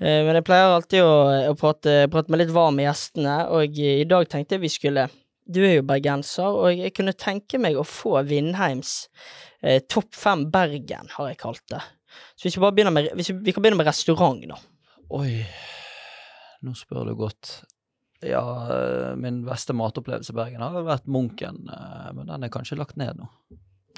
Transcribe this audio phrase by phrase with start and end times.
[0.00, 1.14] Eh, Men jeg pleier alltid å,
[1.50, 5.08] å prate, prate meg litt varm med gjestene, og i dag tenkte jeg vi skulle
[5.52, 9.08] Du er jo bergenser, og jeg kunne tenke meg å få Vindheims
[9.62, 11.82] eh, Topp fem Bergen, har jeg kalt det.
[12.36, 14.58] Så hvis vi bare begynner med, hvis vi, vi kan begynne med restaurant, da.
[15.18, 15.42] Oi,
[16.62, 17.56] nå spør du godt.
[18.22, 22.78] Ja, eh, min beste matopplevelse i Bergen har vært Munken, eh, men den er kanskje
[22.78, 23.26] lagt ned nå.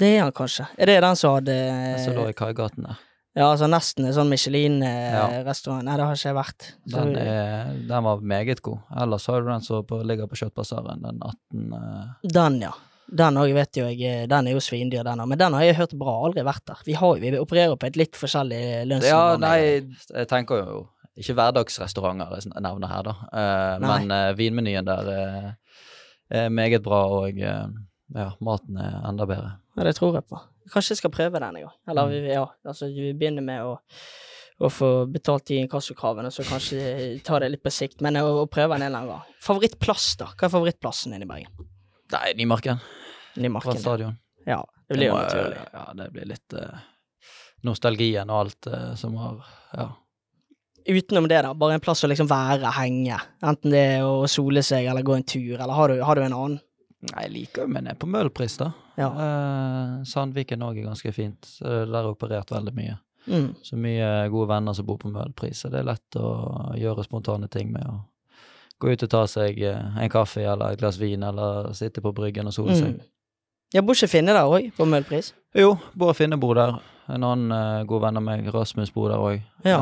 [0.00, 0.64] Det er han kanskje.
[0.80, 3.02] Er det den som hadde Den som lå i Kaigaten der.
[3.34, 5.82] Ja, altså nesten en sånn Michelin-restaurant.
[5.82, 6.66] Nei, det har ikke jeg vært.
[6.86, 8.84] Den, er, den var meget god.
[9.02, 12.70] Ellers har du den som ligger på Kjøttbasaren, den 18 eh, den, ja.
[13.10, 15.32] Den òg vet jo jeg, eh, den er jo svindyr, den òg.
[15.32, 16.86] Men den har jeg hørt bra, aldri vært der.
[16.86, 19.10] Vi, har, vi opererer på et litt forskjellig lønnsnivå.
[19.10, 19.58] Ja, nei,
[20.14, 20.84] jeg tenker jo
[21.18, 23.18] ikke hverdagsrestauranter jeg nevner her, da.
[23.34, 25.52] Eh, men eh, vinmenyen der eh,
[26.38, 27.66] er meget bra, og eh,
[28.14, 29.56] ja, maten er enda bedre.
[29.74, 30.38] Ja, det tror jeg på.
[30.72, 31.74] Kanskje jeg skal prøve den en gang.
[31.90, 33.74] Eller vi- ja, altså vi begynner med å,
[34.64, 38.00] å få betalt de inkassokravene, så kanskje ta det litt på sikt.
[38.00, 39.34] Men å, å prøve den en eller annen gang.
[39.44, 40.30] Favorittplass, da?
[40.32, 41.66] Hva er favorittplassen din i Bergen?
[42.14, 42.78] Nei, Nymarken.
[42.80, 43.80] Fra Nymarken?
[43.82, 44.16] stadion.
[44.46, 45.60] Ja, det blir jo må, naturlig.
[45.72, 46.80] Ja, det blir litt uh,
[47.64, 49.38] nostalgien og alt uh, som har
[49.74, 49.90] Ja.
[50.84, 53.16] Utenom det, da, bare en plass å liksom være, henge.
[53.40, 56.20] Enten det er å sole seg eller gå en tur, eller har du, har du
[56.26, 56.58] en annen?
[57.08, 58.66] Nei, jeg liker jo men jeg er på Møhlpris, da.
[59.00, 59.08] Ja.
[59.10, 61.48] Eh, Sandviken òg er ganske fint.
[61.60, 62.98] Der er operert veldig mye.
[63.26, 63.54] Mm.
[63.62, 65.62] Så mye gode venner som bor på Møhlpris.
[65.62, 68.00] så det er lett å gjøre spontane ting med å
[68.78, 72.12] gå ut og ta seg eh, en kaffe eller et glass vin, eller sitte på
[72.12, 72.96] bryggen og sole seg.
[72.96, 73.12] Mm.
[73.74, 75.32] Jeg bor ikke Finne der òg, på Møhlpris?
[75.56, 76.76] Jo, Bård Finne bor der.
[77.10, 79.42] En annen uh, god venn av meg, Rasmus, bor der òg.
[79.66, 79.80] Ja.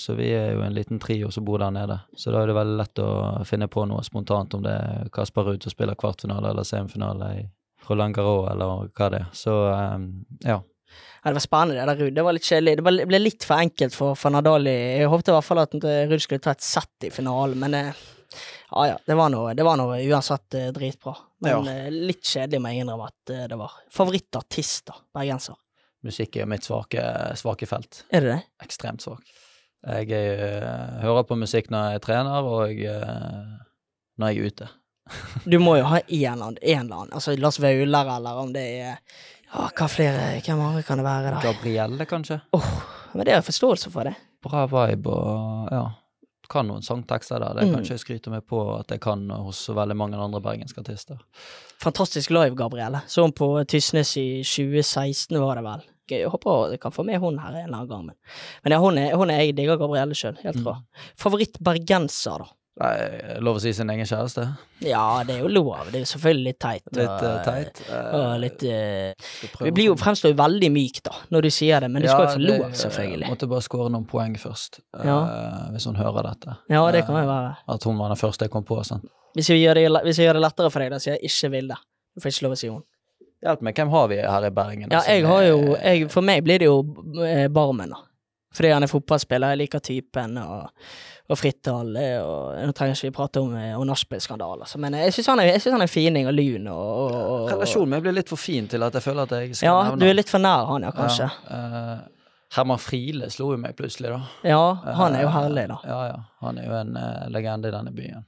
[0.00, 1.98] så vi er jo en liten trio som bor der nede.
[2.16, 3.10] Så da er det veldig lett å
[3.48, 7.44] finne på noe spontant, om det er Kasper Ruud som spiller kvartfinale eller semifinale i
[7.88, 9.26] Roland Garros, eller hva det er.
[9.36, 9.98] Så eh,
[10.50, 10.60] ja.
[11.24, 12.14] Ja, det var spennende, det der Ruud.
[12.14, 12.74] Det var litt kjedelig.
[12.78, 14.66] Det ble- litt for enkelt for, for Nadal.
[14.68, 17.74] Jeg håpte i hvert fall at eh, Ruud skulle ta et sett i finalen, men
[17.78, 18.02] eh,
[18.74, 21.14] ja ja, det var noe, det var noe uansett eh, dritbra.
[21.44, 23.72] Men eh, litt kjedelig må jeg innrømme at det var.
[23.94, 24.98] Favorittartist, da?
[25.16, 25.56] Bergenser.
[26.04, 27.00] Musikk er mitt svake,
[27.40, 28.02] svake felt.
[28.12, 28.40] Er det det?
[28.66, 29.24] Ekstremt svak.
[29.84, 33.54] Jeg eh, hører på musikk når jeg trener, og eh,
[34.20, 34.68] når jeg er ute.
[35.44, 38.94] Du må jo ha en eller annen, en altså Lars Vaular, eller om det er
[39.54, 41.42] ja, hva flere, hvem andre kan det være, da?
[41.44, 42.40] Gabrielle, kanskje?
[43.14, 44.14] Men det har jeg forståelse for, det.
[44.44, 45.84] Bra vibe og ja.
[46.50, 47.54] Kan noen sangtekster der.
[47.56, 47.70] Det Mm.
[47.74, 51.16] kan ikke jeg skryte meg på at jeg kan hos veldig mange andre bergenske artister.
[51.80, 53.00] Fantastisk live, Gabrielle.
[53.08, 55.82] Så hun på Tysnes i 2016, var det vel.
[56.10, 58.04] Jeg håper jeg kan få med hun her en eller annen gang.
[58.06, 58.16] Men,
[58.64, 60.36] men ja, hun er, hun er jeg digger Gabrielle sjøl.
[60.44, 60.64] Helt Mm.
[60.64, 60.76] bra.
[61.16, 62.50] Favoritt-bergenser, da?
[62.74, 64.44] Nei, lov å si sin egen kjæreste.
[64.82, 65.68] Ja, det er jo lov.
[65.92, 66.82] Det er jo selvfølgelig litt teit.
[66.98, 67.76] Litt uh, teit.
[67.78, 67.92] teit.
[68.18, 72.02] Og litt uh, Vi blir jo fremstår veldig myk, da, når du sier det, men
[72.02, 73.28] du skal jo få lov, selvfølgelig.
[73.30, 75.20] Måtte bare skåre noen poeng først, eh, Ja.
[75.70, 76.56] hvis hun hører dette.
[76.74, 77.52] Ja, det kan Eh, jo være.
[77.76, 78.80] At hun var den første jeg kom på.
[78.90, 79.06] Sånn.
[79.38, 81.50] Hvis jeg gjør det, hvis jeg gjør det lettere for deg, da sier jeg ikke
[81.54, 81.78] vil det.
[82.16, 82.82] Du får ikke lov å si hun.
[83.44, 84.88] Hjelp meg, hvem har vi her i Bergen?
[84.90, 86.78] Ja, altså, jeg har jo jeg, For meg blir det jo
[87.22, 88.02] eh, Barmen, da.
[88.54, 90.70] Fordi han er fotballspiller, jeg liker typen, og,
[91.30, 92.02] og fritt til alle.
[92.22, 95.40] og Nå trenger ikke vi prate om, eh, om nachspiel-skandaler, altså, men jeg syns han,
[95.72, 98.82] han er fining og lun og, og, og Relasjonen min blir litt for fin til
[98.84, 100.90] at jeg føler at jeg skal Ja, nevne du er litt for nær han, ja,
[100.92, 101.30] kanskje.
[101.48, 101.62] Ja,
[101.94, 102.10] eh,
[102.54, 104.20] Herman Friele slo jo meg plutselig, da.
[104.46, 104.60] Ja,
[105.00, 105.78] han er jo Eh, herlig, da.
[105.88, 106.18] Ja, ja.
[106.44, 108.22] Han er jo en uh, legende i denne byen.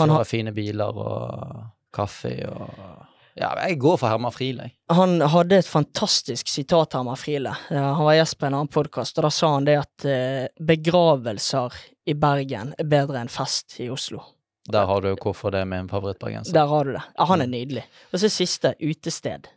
[0.00, 1.60] Han Kjører har- fine biler og
[1.94, 3.06] kaffe og
[3.40, 4.66] Ja, jeg går for Herman Friele.
[4.92, 7.54] Han hadde et fantastisk sitat, Herman Friele.
[7.70, 11.78] Han var gjest på en annen podkast, og da sa han det at eh, begravelser
[12.10, 14.20] i Bergen er bedre enn fest i Oslo.
[14.68, 16.52] Der har du hvorfor det er min favorittbergenser.
[16.52, 17.02] Der har du det.
[17.16, 17.86] Ja, han er nydelig.
[18.12, 19.48] Og så siste, utested.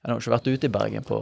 [0.00, 1.16] Jeg har ikke vært ute i Bergen på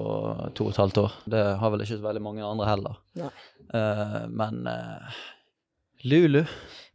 [0.58, 1.14] to og et halvt år.
[1.30, 2.98] Det har vel ikke så veldig mange andre heller.
[3.18, 3.30] Nei.
[3.68, 5.22] Uh, men uh,
[6.08, 6.42] Lulu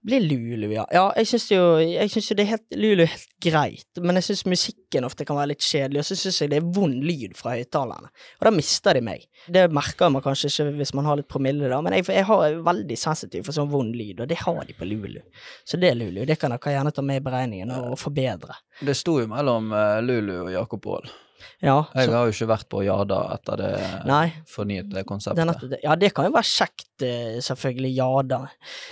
[0.03, 0.83] Blir Lulu, ja.
[0.91, 4.19] Ja, jeg syns jo, jeg synes jo det er helt, Lulu er helt greit, men
[4.19, 7.05] jeg syns musikken ofte kan være litt kjedelig, og så syns jeg det er vond
[7.07, 9.23] lyd fra høyttalerne, og da mister de meg.
[9.47, 12.59] Det merker man kanskje ikke hvis man har litt promille, da, men jeg, jeg har
[12.67, 15.21] veldig sensitiv for sånn vond lyd, og det har de på Lulu.
[15.63, 18.59] Så det er Lulu, det kan dere gjerne ta med i beregningen og forbedre.
[18.83, 21.13] Det sto jo mellom eh, Lulu og Jakob Aall.
[21.63, 23.69] Ja, Jeg har jo ikke vært på Jada etter det
[24.05, 25.69] nei, er konseptet.
[25.69, 25.79] det.
[25.83, 28.41] Ja, det kan jo være kjekt, eh, selvfølgelig, Jada.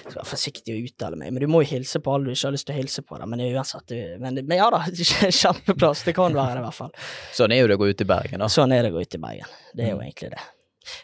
[0.01, 2.47] Skal være forsiktig å uttale meg, men du må jo hilse på alle du ikke
[2.47, 3.25] har lyst til å hilse på, da.
[3.25, 4.79] Men, uansett, men, men ja da,
[5.41, 6.91] kjempeplass, det kan være det i hvert fall.
[7.35, 8.47] Sånn er jo det å gå ut i Bergen, da.
[8.51, 9.47] Sånn er det å gå ut i Bergen.
[9.75, 10.07] Det er jo Mm.
[10.07, 10.41] egentlig det.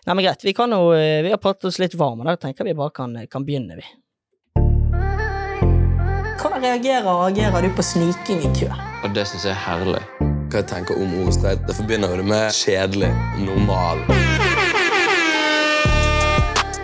[0.07, 2.65] Nei, men greit, vi kan jo, eh, vi har pratet oss litt varme, da tenker
[2.65, 3.85] vi bare kan, kan begynne, vi.
[6.37, 8.71] Hvordan reagerer, reagerer du på sniking i kø?
[9.03, 10.01] Og det syns jeg er herlig.
[10.47, 13.09] Hva jeg tenker om ordet streit, det forbinder jo det med kjedelig,
[13.43, 13.99] normal.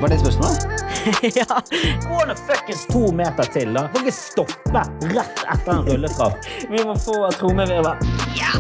[0.02, 0.66] Var det spørsmålet?
[1.40, 1.62] ja.
[2.10, 3.86] Gå fuckings to meter til, da.
[3.94, 4.84] Kan ikke stoppe
[5.14, 6.50] rett etter en rulletrapp.
[6.74, 8.04] Vi må få trommevirvel.
[8.36, 8.52] Ja.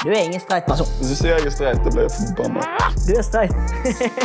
[0.00, 0.88] Du er ingen streit person.
[0.96, 2.64] Hvis du sier jeg er streit, da blir jeg forbanna.
[3.04, 3.52] Du er streit.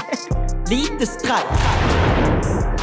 [0.71, 2.74] Lite streit.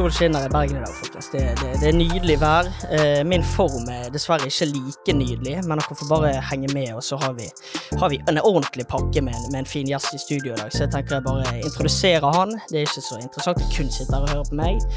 [0.00, 1.26] Sol skinner i Bergen i dag, folkens.
[1.28, 2.68] Det, det, det er nydelig vær.
[2.96, 7.04] Eh, min form er dessverre ikke like nydelig, men dere får bare henge med, og
[7.04, 7.50] så har vi,
[8.00, 10.72] har vi en ordentlig pakke med en, med en fin gjest i studio i dag.
[10.72, 12.56] Så jeg tenker jeg bare introduserer han.
[12.70, 14.88] Det er ikke så interessant å kun sitte her og høre på meg.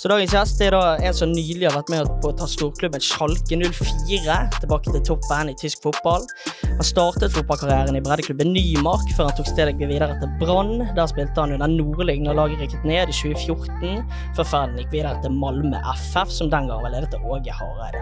[0.00, 3.02] Så dagens gjest er da en som nylig har vært med på å ta storklubben
[3.04, 6.24] Schalke 04 tilbake til toppen i tysk fotball.
[6.62, 10.86] Han startet fotballkarrieren i breddeklubben Nymark før han tok stedet videre til Brann.
[10.96, 14.00] Der spilte han under Nordling når laget rykket ned i 2014,
[14.38, 18.00] før ferden gikk videre til Malmö FF, som den gang var ledet av Åge Hareide.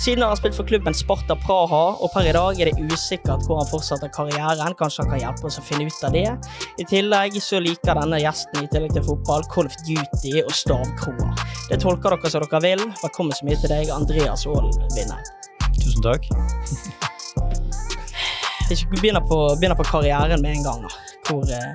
[0.00, 3.44] Siden har han spilt for klubben Sparta Praha, og per i dag er det usikkert
[3.44, 4.78] hvor han fortsetter karrieren.
[4.80, 6.24] Kanskje han kan hjelpe oss å finne ut av det.
[6.80, 11.33] I tillegg så liker denne gjesten i tillegg til fotball Call of Duty og stavkroer.
[11.68, 12.84] Det tolker dere som dere vil.
[13.02, 15.20] Velkommen så mye til deg, Andreas Aalen Vinner.
[15.80, 16.28] Tusen takk.
[18.70, 20.86] Vi begynner på, begynner på karrieren med en gang.
[20.86, 20.88] da.
[21.28, 21.74] Hvor, eh,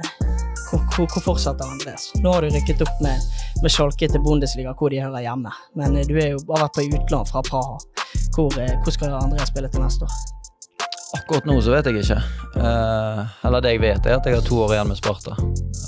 [0.69, 2.09] hvor, hvor, hvor fortsetter Andreas?
[2.23, 3.29] Nå har du rykket opp med,
[3.61, 5.53] med Skjolke til Bundesliga, hvor de hører hjemme.
[5.77, 7.77] Men eh, du er jo bare vært på utlån fra Praha.
[8.35, 10.17] Hvor, eh, hvor skal Andreas spille til neste år?
[11.17, 12.19] Akkurat nå så vet jeg ikke.
[12.61, 15.37] Eh, eller det jeg vet, er at jeg har to år igjen med Sparta.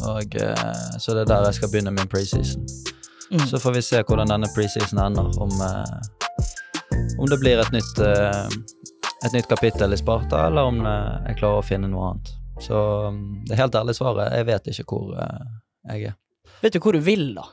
[0.10, 2.66] Og, eh, så det er der jeg skal begynne min preseason.
[3.32, 3.48] Mm.
[3.48, 5.32] Så får vi se hvordan denne preseason ender.
[5.42, 8.46] Om, eh, om det blir et nytt, eh,
[9.26, 12.34] et nytt kapittel i Sparta, eller om eh, jeg klarer å finne noe annet.
[12.62, 12.78] Så
[13.16, 16.18] mm, det helt ærlige svaret, jeg vet ikke hvor jeg er.
[16.62, 17.48] Vet du hvor du vil, da?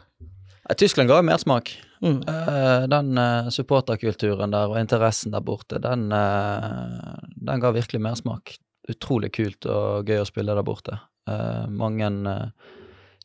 [0.76, 1.70] Tyskland ga jo mersmak.
[2.02, 2.18] Mm.
[2.28, 3.20] Eh, den
[3.54, 8.58] supporterkulturen der og interessen der borte, den, den ga virkelig mersmak.
[8.88, 10.98] Utrolig kult og gøy å spille der borte.
[11.28, 12.08] Eh, mange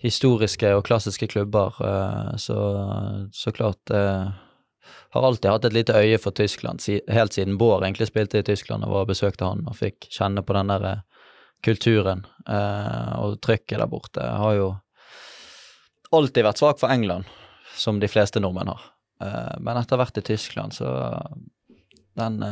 [0.04, 2.58] historiske og klassiske klubber, eh, så,
[3.34, 4.28] så klart eh,
[5.16, 8.84] har alltid hatt et lite øye for Tyskland, helt siden Bård egentlig spilte i Tyskland
[8.84, 11.04] og var besøkte han og fikk kjenne på den der eh,
[11.64, 14.20] kulturen og trykket der borte.
[14.20, 14.66] Jeg har jo
[16.12, 17.24] alltid vært svak for England,
[17.80, 18.82] som de fleste nordmenn har.
[19.64, 20.90] Men etter hvert i Tyskland, så
[22.20, 22.44] den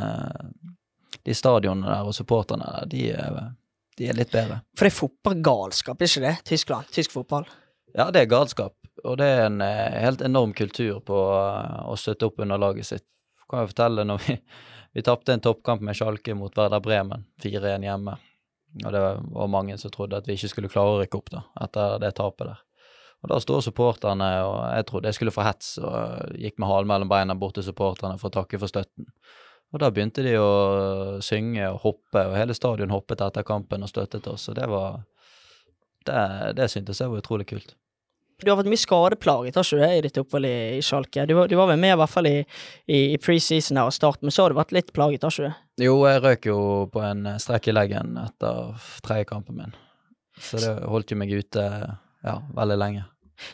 [1.28, 3.52] De stadionene der og supporterne der, de, er-
[3.98, 4.62] de er litt bedre.
[4.76, 6.36] For det er fotballgalskap, ikke det?
[6.48, 6.88] Tyskland.
[6.94, 7.48] Tysk fotball.
[7.92, 8.74] Ja, det er galskap,
[9.04, 12.88] og det er en eh, helt enorm kultur på eh, å støtte opp under laget
[12.88, 13.06] sitt.
[13.50, 14.38] Kan jeg fortelle når vi,
[14.96, 18.16] vi tapte en toppkamp med Schalke mot Werder Bremen, 4-1 hjemme.
[18.80, 21.42] Og det var mange som trodde at vi ikke skulle klare å rykke opp da,
[21.60, 22.62] etter det tapet der.
[23.22, 26.90] Og da står supporterne, og jeg trodde jeg skulle få hets, og gikk med halen
[26.90, 29.06] mellom beina bort til supporterne for å takke for støtten.
[29.72, 30.48] Og da begynte de å
[31.24, 35.00] synge og hoppe, og hele stadion hoppet etter kampen og støttet oss, og det var
[36.04, 37.76] Det, det syntes jeg var utrolig kult.
[38.42, 41.26] Du har vært mye skadeplaget, har ikke du det, i ditt opphold i, i Schalke?
[41.30, 42.40] Du, var- du var vel med i hvert fall i,
[42.90, 45.46] i, i preseason her og start, men så har du vært litt plaget, har ikke
[45.46, 45.52] du?
[45.78, 45.86] det?
[45.86, 46.56] Jo, jeg røk jo
[46.90, 48.74] på en strekk i leggen etter
[49.06, 49.76] tredje kampen min,
[50.42, 53.04] så det holdt jo meg ute ja, veldig lenge.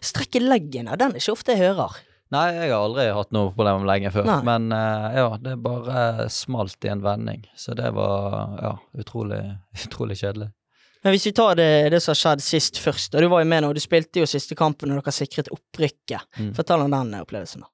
[0.01, 2.01] Strekk i leggen, den er ikke ofte jeg hører.
[2.35, 4.43] Nei, jeg har aldri hatt noe problem lenge før, Nei.
[4.45, 9.41] men uh, ja, det bare smalt i en vending, så det var ja, utrolig,
[9.87, 10.51] utrolig kjedelig.
[11.07, 13.49] Men hvis vi tar det, det som har skjedd sist først, og du var jo
[13.49, 16.27] med nå, du spilte jo siste kampen og dere sikret opprykket.
[16.37, 16.53] Mm.
[16.59, 17.71] Fortell om den opplevelsen, da.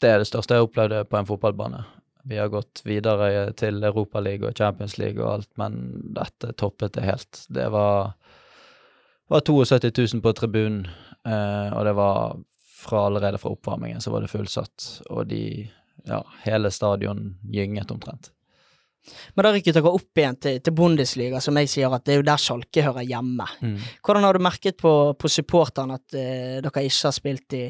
[0.00, 1.82] Det er det største jeg opplevde på en fotballbane.
[2.30, 5.80] Vi har gått videre til Europaligaen og Champions League og alt, men
[6.16, 7.42] dette toppet det helt.
[7.52, 8.14] Det var,
[9.28, 10.86] var 72 000 på tribunen,
[11.26, 12.38] eh, og det var
[12.80, 15.44] fra allerede fra oppvarmingen så var det fullsatt, og de
[16.08, 18.30] Ja, hele stadion gynget omtrent.
[19.34, 22.18] Men da rykket dere opp igjen til, til Bundesliga, som jeg sier at det er
[22.20, 23.46] jo der Schalke hører hjemme.
[23.64, 23.78] Mm.
[24.04, 27.62] Hvordan har du merket på, på supporterne at uh, dere ikke har spilt i,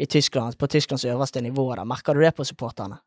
[0.00, 1.68] i Tyskland, på Tysklands øverste nivå?
[1.76, 1.84] da?
[1.88, 3.00] Merker du det på supporterne?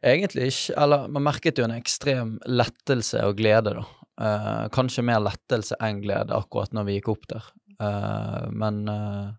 [0.00, 3.86] Egentlig ikke, eller man merket jo en ekstrem lettelse og glede, da.
[4.20, 7.46] Uh, kanskje mer lettelse enn glede akkurat når vi gikk opp der.
[7.80, 9.30] Uh, men eh,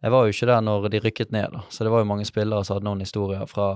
[0.00, 2.24] jeg var jo ikke der når de rykket ned, da, så det var jo mange
[2.28, 3.70] spillere som hadde noen historier fra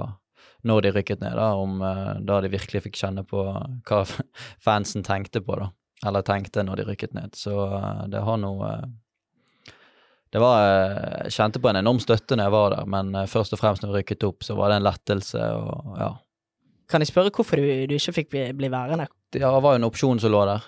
[0.65, 4.03] når de rykket ned, da, om uh, da de virkelig fikk kjenne på hva
[4.67, 5.71] fansen tenkte på, da.
[6.09, 7.37] Eller tenkte når de rykket ned.
[7.37, 8.87] Så uh, det har noe eh,
[10.35, 10.65] det var,
[11.25, 13.93] Jeg kjente på en enorm støtte når jeg var der, men først og fremst når
[13.93, 16.09] vi rykket opp, så var det en lettelse og ja.
[16.91, 19.07] Kan jeg spørre hvorfor du, du ikke fikk bli, bli værende?
[19.33, 20.67] Det var jo en opsjon som lå der,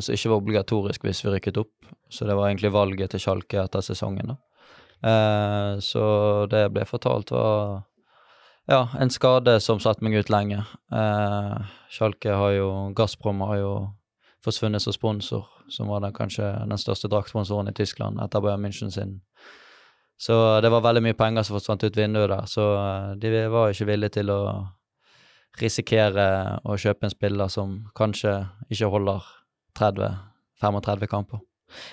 [0.00, 1.90] som ikke var obligatorisk hvis vi rykket opp.
[2.08, 4.38] Så det var egentlig valget til Sjalke etter sesongen, da.
[5.02, 6.02] Eh, så
[6.50, 7.86] det jeg ble fortalt, var
[8.70, 10.60] ja, en skade som satte meg ut lenge.
[10.92, 11.56] Eh,
[11.90, 13.72] Schalke har jo Gazprom har jo
[14.44, 18.92] forsvunnet som sponsor, som var den, kanskje den største draktsponsoren i Tyskland etter Bayern München
[18.92, 19.20] sin.
[20.20, 23.72] Så det var veldig mye penger som forsvant ut vinduet der, så eh, de var
[23.72, 24.40] ikke villige til å
[25.60, 26.24] risikere
[26.62, 28.36] å kjøpe en spiller som kanskje
[28.70, 29.24] ikke holder
[29.80, 31.40] 30-35 kamper.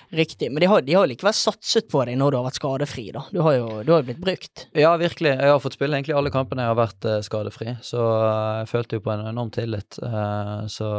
[0.09, 3.05] Riktig, men de har, de har likevel satset på deg når du har vært skadefri,
[3.15, 3.23] da.
[3.33, 4.67] Du har jo, du har blitt brukt.
[4.77, 5.33] Ja, virkelig.
[5.35, 8.71] Jeg har fått spille egentlig alle kampene jeg har vært uh, skadefri, så uh, jeg
[8.71, 9.99] følte jo på en enorm tillit.
[10.03, 10.91] Uh, så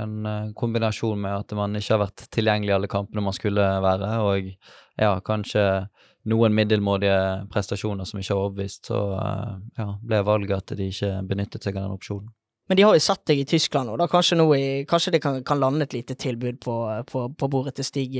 [0.00, 4.12] en kombinasjon med at man ikke har vært tilgjengelig i alle kampene man skulle være,
[4.24, 4.50] og
[4.98, 5.64] ja, kanskje
[6.28, 7.20] noen middelmådige
[7.52, 8.98] prestasjoner som ikke har overbevist, så
[9.78, 12.34] ja, ble valget at de ikke benyttet seg av den opsjonen.
[12.68, 14.08] Men de har jo sett deg i Tyskland da.
[14.10, 16.74] Kanskje, i, kanskje det kan, kan, lande et lite tilbud på,
[17.08, 18.18] på, på bordet til Stig,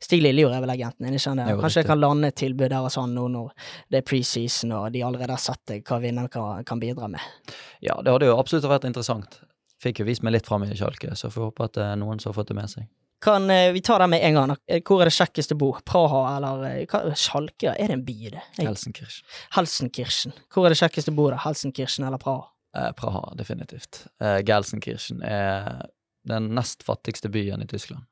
[0.00, 1.44] Stig Lillejord, er vel agenten din, ikke sant?
[1.60, 3.52] Kanskje det kan lande et tilbud der hos han nå når
[3.92, 7.54] det er preseason og de allerede har sett deg, hva vinneren kan, kan, bidra med?
[7.84, 9.42] Ja, det hadde jo absolutt vært interessant.
[9.80, 12.36] Fikk jo vist meg litt fram i Kjalke, så får håpe at er noen har
[12.36, 12.88] fått det med seg.
[13.20, 14.54] Kan eh, vi ta det med en gang?
[14.88, 15.74] Hvor er det kjekkest å bo?
[15.84, 17.74] Praha eller eh, Sjalke?
[17.74, 18.44] Er det en by, det?
[18.62, 19.26] Helsenkirchen.
[19.56, 20.32] Helsenkirchen.
[20.48, 21.40] Hvor er det kjekkest å bo, da?
[21.44, 22.48] Helsenkirchen eller Praha?
[22.76, 24.06] Eh, Praha, definitivt.
[24.20, 25.86] Eh, Gelsenkirchen er
[26.28, 28.04] den nest fattigste byen i Tyskland.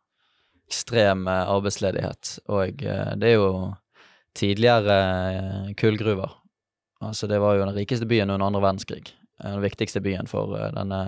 [0.68, 3.52] Ekstrem eh, arbeidsledighet, og eh, det er jo
[4.38, 4.98] tidligere
[5.30, 6.34] eh, kullgruver.
[7.00, 9.12] Altså, det var jo den rikeste byen under andre verdenskrig.
[9.38, 11.02] Eh, den viktigste byen for denne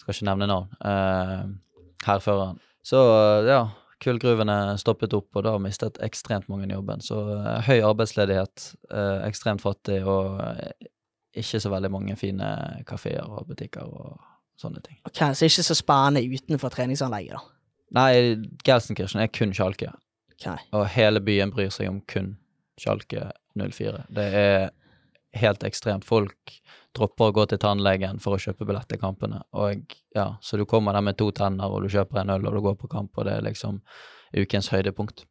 [0.00, 0.70] Skal ikke nevne navn.
[2.06, 2.56] hærføreren.
[2.82, 2.98] Så
[3.46, 3.68] ja,
[4.02, 7.00] kullgruvene stoppet opp, og da mistet ekstremt mange jobben.
[7.00, 7.20] Så
[7.68, 8.74] høy arbeidsledighet,
[9.28, 10.40] ekstremt fattig og
[11.32, 12.48] ikke så veldig mange fine
[12.88, 14.20] kafeer og butikker og
[14.60, 14.98] sånne ting.
[15.08, 17.58] Ok, Så ikke så spennende utenfor treningsanlegget, da?
[17.92, 18.12] Nei,
[18.64, 19.92] Gelsenkirchen er kun Sjalke.
[20.32, 20.56] Okay.
[20.72, 22.36] Og hele byen bryr seg om kun
[22.80, 24.06] Sjalke 04.
[24.08, 24.70] Det er
[25.36, 26.06] helt ekstremt.
[26.08, 26.56] Folk
[26.96, 29.42] dropper å gå til tannlegen for å kjøpe billett til kampene.
[29.56, 32.54] Og ja, Så du kommer der med to tenner, og du kjøper en øl, og
[32.54, 33.80] du går på kamp, og det er liksom
[34.36, 35.24] ukens høydepunkt.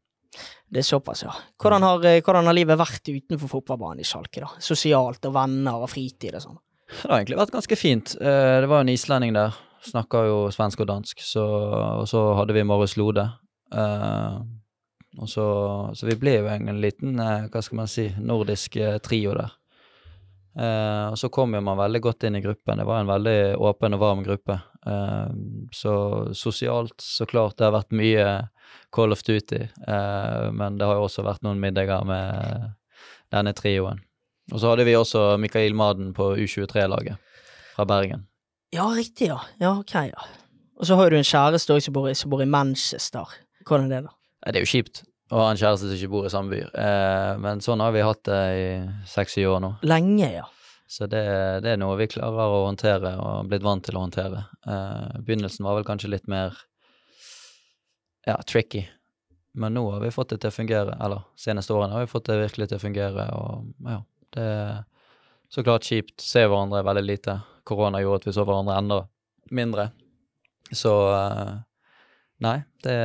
[0.72, 1.32] Det er såpass, ja.
[1.60, 4.48] Hvordan har, eh, hvordan har livet vært utenfor fotballbanen i Sjalke, da?
[4.58, 6.58] Sosialt og venner og fritid og sånn?
[6.88, 8.14] Det har egentlig vært ganske fint.
[8.20, 9.52] Eh, det var en islending der.
[9.84, 11.20] Snakka jo svensk og dansk.
[11.20, 13.26] Så, og så hadde vi Marius Lode.
[13.72, 14.44] Uh,
[15.18, 15.44] og så,
[15.96, 19.56] så, vi ble jo en liten, hva skal man si, nordisk trio der.
[21.10, 22.78] Og så kom jo man veldig godt inn i gruppen.
[22.78, 24.58] Det var en veldig åpen og varm gruppe.
[25.72, 25.94] Så
[26.36, 28.26] sosialt, så klart, det har vært mye
[28.92, 29.66] Call of Duty.
[29.86, 32.72] Uh, men det har jo også vært noen middager med
[33.32, 34.02] denne trioen.
[34.52, 37.20] Og så hadde vi også Mikael Maden på U23-laget
[37.76, 38.26] fra Bergen.
[38.72, 39.38] Ja, riktig, ja.
[39.60, 40.26] Ja, ok, ja.
[40.80, 43.36] Og så har du en kjæreste som bor, som bor i Manchester.
[43.68, 44.50] Hvordan er det, da?
[44.50, 46.62] Det er jo kjipt å ha en kjæreste som ikke bor i samme by.
[46.82, 48.66] Eh, men sånn har vi hatt det i
[49.08, 49.70] seks-syv år nå.
[49.88, 50.48] Lenge, ja.
[50.92, 51.22] Så det,
[51.64, 54.42] det, er noe vi klarer å håndtere og har blitt vant til å håndtere.
[54.68, 56.58] Eh, begynnelsen var vel kanskje litt mer
[58.26, 58.86] ja, tricky.
[59.52, 62.30] Men nå har vi fått det til å fungere, eller seneste årene har vi fått
[62.30, 63.98] det virkelig til å fungere, og ja,
[64.32, 64.78] det er
[65.52, 66.20] så klart kjipt.
[66.24, 67.36] Se hverandre veldig lite.
[67.68, 69.02] Korona gjorde at vi så hverandre enda
[69.52, 69.90] mindre.
[70.72, 71.58] Så uh,
[72.40, 72.96] nei, det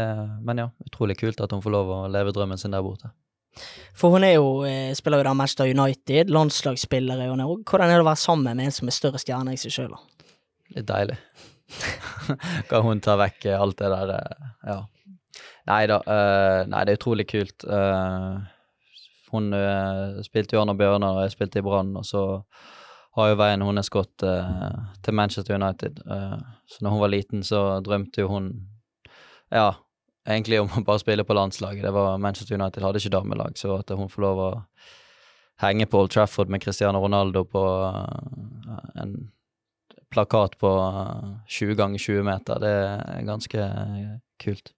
[0.47, 3.11] Men ja, utrolig kult at hun får lov å leve drømmen sin der borte.
[3.97, 7.63] For hun er jo, eh, spiller jo da Manchester United, landslagsspiller er hun òg.
[7.65, 9.95] Hvordan er det å være sammen med en som er større stjerne i seg sjøl,
[9.95, 10.35] da?
[10.75, 11.17] Litt deilig.
[12.69, 14.77] kan hun ta vekk alt det der, eh, ja.
[15.67, 15.97] Nei da.
[16.07, 17.65] Uh, nei, det er utrolig kult.
[17.67, 18.39] Uh,
[19.33, 22.23] hun uh, spilte jo Arna Bjørnar, og jeg spilte i Brann, og så
[23.17, 26.03] har jo veien hennes gått til Manchester United.
[26.69, 28.51] så når hun var liten, så drømte jo hun
[29.49, 29.71] ja,
[30.29, 31.81] egentlig om å bare spille på landslaget.
[31.81, 34.51] Det var Manchester United hadde ikke damelag, så at hun får lov å
[35.65, 37.65] henge på Old Trafford med Cristiano Ronaldo på
[39.01, 39.17] en
[40.13, 40.77] plakat på
[41.57, 43.69] 20 ganger 20 meter, det er ganske
[44.45, 44.76] kult.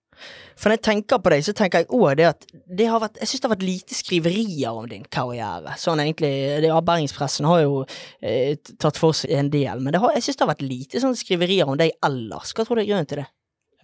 [0.59, 3.19] For når jeg tenker på deg, så tenker jeg òg det at det har vært,
[3.21, 5.75] jeg syns det har vært lite skriverier om din karriere.
[5.79, 6.33] Sånn egentlig,
[6.65, 7.81] det, Bergenspressen har jo
[8.19, 11.17] eh, tatt for seg en del, men har, jeg syns det har vært lite sånn
[11.19, 12.53] skriverier om deg ellers.
[12.53, 13.29] Hva tror du er grunnen til det?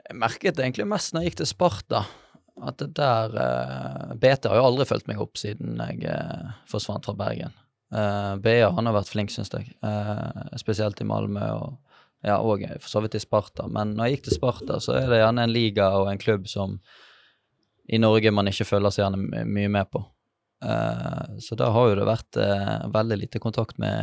[0.05, 2.05] Jeg merket det egentlig mest når jeg gikk til Sparta.
[2.65, 7.07] At det der eh, BT har jo aldri fulgt meg opp siden jeg eh, forsvant
[7.07, 7.55] fra Bergen.
[7.93, 9.73] Eh, BA han har vært flink, syns jeg.
[9.83, 11.75] Eh, spesielt i Malmö og
[12.25, 13.67] ja, og for så vidt i Sparta.
[13.69, 16.47] Men når jeg gikk til Sparta, så er det gjerne en liga og en klubb
[16.49, 16.79] som
[17.85, 20.01] i Norge man ikke føler så gjerne mye med på.
[20.65, 23.93] Uh, så da har jo det vært uh, veldig lite kontakt med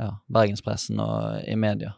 [0.00, 1.92] ja, bergenspressen og i media.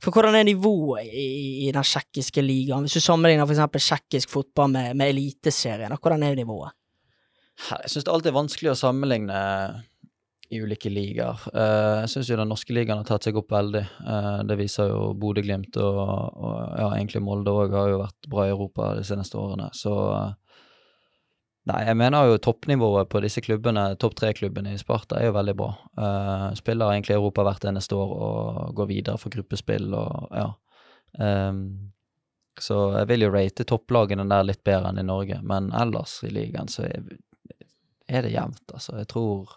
[0.00, 1.26] For hvordan er nivået i,
[1.66, 2.86] i den tsjekkiske ligaen?
[2.86, 3.84] Hvis du sammenligner f.eks.
[3.84, 6.72] tsjekkisk fotball med, med Eliteserien, hvordan er nivået?
[7.56, 9.36] Jeg syns det alltid er vanskelig å sammenligne
[10.50, 11.42] i ulike ligaer.
[11.52, 13.82] Eh, jeg syns jo den norske ligaen har tatt seg opp veldig.
[13.82, 18.46] Eh, det viser jo Bodø-Glimt og, og ja, egentlig Molde òg har jo vært bra
[18.46, 19.70] i Europa de seneste årene.
[19.76, 20.34] Så eh,
[21.66, 25.54] Nei, jeg mener jo toppnivået på disse klubbene, topp tre-klubbene i Sparta, er jo veldig
[25.58, 25.72] bra.
[26.54, 30.44] Spiller egentlig Europa hvert eneste år og går videre for gruppespill og ja.
[31.18, 31.90] Ehm,
[32.60, 36.30] så jeg vil jo rate topplagene der litt bedre enn i Norge, men ellers i
[36.30, 37.02] ligaen så er,
[38.06, 39.00] er det jevnt, altså.
[39.00, 39.56] Jeg tror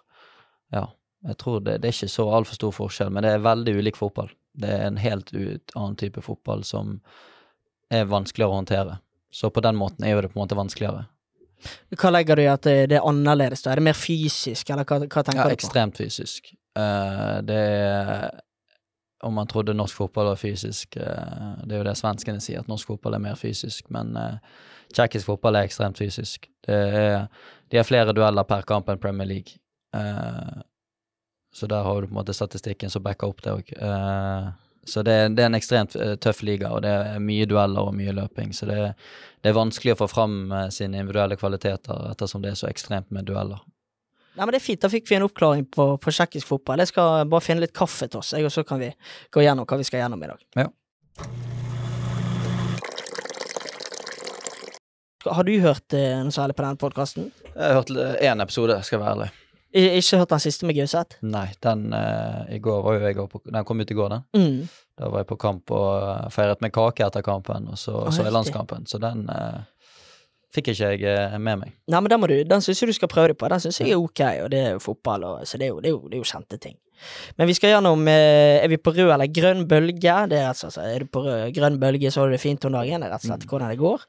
[0.75, 0.87] Ja,
[1.27, 3.99] jeg tror det, det er ikke så altfor stor forskjell, men det er veldig ulik
[3.99, 4.29] fotball.
[4.59, 6.99] Det er en helt annen type fotball som
[7.91, 8.99] er vanskeligere å håndtere.
[9.31, 11.05] Så på den måten er jo det på en måte vanskeligere.
[11.99, 13.65] Hva legger du i at det, det er annerledes?
[13.65, 13.73] da?
[13.73, 15.57] Er det mer fysisk, eller hva, hva tenker Ja, du på?
[15.59, 16.53] ekstremt fysisk.
[16.77, 18.29] Uh, det er
[19.25, 22.69] Om man trodde norsk fotball var fysisk uh, Det er jo det svenskene sier, at
[22.71, 24.37] norsk fotball er mer fysisk, men uh,
[24.93, 26.47] tsjekkisk fotball er ekstremt fysisk.
[26.63, 27.25] Det er,
[27.69, 29.59] de har flere dueller per kamp enn Premier League.
[29.95, 30.59] Eh,
[31.53, 33.71] så der har du på en måte statistikken som backer opp det òg.
[34.85, 37.97] så det, det er en ekstremt eh, tøff liga, og det er mye dueller og
[37.97, 38.53] mye løping.
[38.53, 38.93] Så det,
[39.41, 43.09] det er vanskelig å få fram eh, sine individuelle kvaliteter ettersom det er så ekstremt
[43.11, 43.61] med dueller.
[44.37, 46.79] Nei, men Det er fint, da fikk vi en oppklaring på, på tsjekkisk fotball.
[46.85, 48.93] Jeg skal bare finne litt kaffe til oss, jeg, og så kan vi
[49.33, 50.45] gå gjennom hva vi skal gjennom i dag.
[50.61, 50.69] Ja.
[55.27, 57.31] Har du hørt eh, noe særlig på den podkasten?
[57.49, 57.91] Jeg har hørt
[58.23, 59.31] én episode, skal jeg være ærlig.
[59.69, 61.19] Ikke hørt den siste med Gauseth?
[61.21, 64.23] Nei, den eh, i går var jo jeg på Den kom ut i går, den.
[64.33, 64.69] Mm.
[64.97, 68.09] Da var jeg på kamp og eh, feiret med kake etter kampen, og så oh,
[68.13, 68.87] så i landskampen.
[68.89, 69.59] Så den eh,
[70.55, 71.75] fikk ikke jeg eh, med meg.
[71.85, 73.49] Nei, men den, må du, den syns jeg du skal prøve deg på.
[73.53, 75.83] Den syns jeg er ok, og det er jo fotball, og, så det er jo,
[75.85, 76.79] det er jo, det er jo kjente ting.
[77.39, 80.15] Men vi skal gjennom eh, Er vi på rød eller grønn bølge?
[80.31, 82.41] Det Er rett og slett, er du på rød, grønn bølge, så har du det
[82.43, 83.01] fint om dagen.
[83.01, 84.05] Det er rett og slett hvordan det går.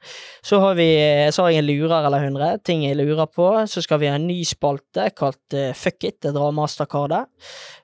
[0.50, 3.48] Så har vi eh, Så har jeg en lurer eller hundre, ting jeg lurer på.
[3.70, 7.28] Så skal vi ha en ny spalte kalt eh, Fuck it, det drar mastercardet.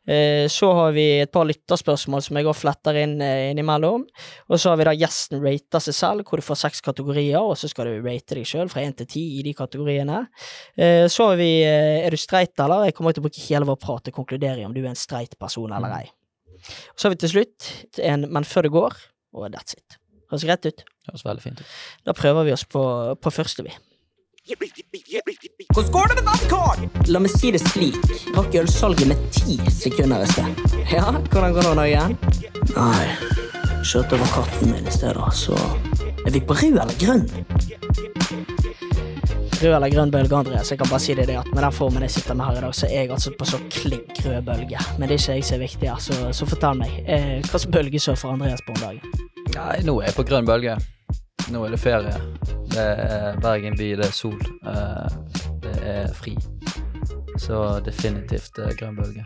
[0.06, 4.04] Så har vi et par lytterspørsmål som jeg også fletter inn innimellom.
[4.46, 7.56] Og så har vi da gjesten rater seg selv, hvor du får seks kategorier, og
[7.58, 10.20] så skal du rate deg sjøl fra én til ti i de kategoriene.
[11.10, 12.84] Så har vi Er du streit, eller?
[12.86, 14.95] Jeg kommer til å bruke hele vår prat til å konkludere om du er en
[14.98, 16.06] streit person eller ei.
[16.56, 17.70] Og så har vi til slutt
[18.02, 18.96] en Men før det går,
[19.36, 19.98] og that's it.
[20.30, 20.80] Høres greit ut?
[20.82, 21.74] Det høres veldig fint ut.
[22.06, 22.82] Da prøver vi oss på,
[23.20, 23.74] på første, vi.
[24.46, 27.06] Hvordan går det med Navcard?
[27.10, 27.98] La meg si det slik.
[28.36, 30.62] Rakk ølsalget med ti sekunder i sted.
[30.92, 32.14] Ja, hvordan går det nå igjen?
[32.76, 33.06] Nei,
[33.86, 35.58] kjørte over katten min i stedet, så
[36.26, 38.15] Er vi på rød eller grønn?
[39.56, 40.70] Rød eller grønn bølge, Andreas.
[40.70, 42.64] Jeg kan bare si det, det at med den formen jeg sitter med her i
[42.66, 44.82] dag, så er jeg altså på så klink rød bølge.
[44.98, 46.98] Men det er ikke jeg som er viktig her, så, så fortell meg.
[47.06, 49.16] Eh, hva slags bølge surfer Andreas på om dagen?
[49.56, 50.76] Nei, nå er jeg på grønn bølge.
[51.54, 52.12] Nå er det ferie.
[52.74, 54.36] Det er Bergen by, det er sol.
[54.66, 56.36] eh, det er fri.
[57.40, 59.24] Så definitivt eh, grønn bølge.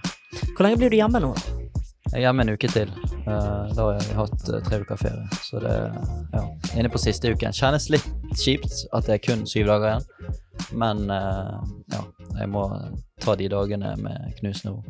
[0.55, 1.69] Hvor lenge blir du hjemme nå, da?
[2.11, 2.88] Jeg er hjemme en uke til.
[3.23, 5.37] Uh, da har jeg hatt uh, tre uker ferie.
[5.46, 5.75] Så det
[6.35, 6.40] ja,
[6.75, 7.55] inne på siste uken.
[7.55, 10.40] Kjennes litt kjipt at det er kun syv dager igjen.
[10.83, 11.61] Men uh,
[11.94, 12.01] ja,
[12.40, 12.64] jeg må
[13.23, 14.83] ta de dagene med knusende ro.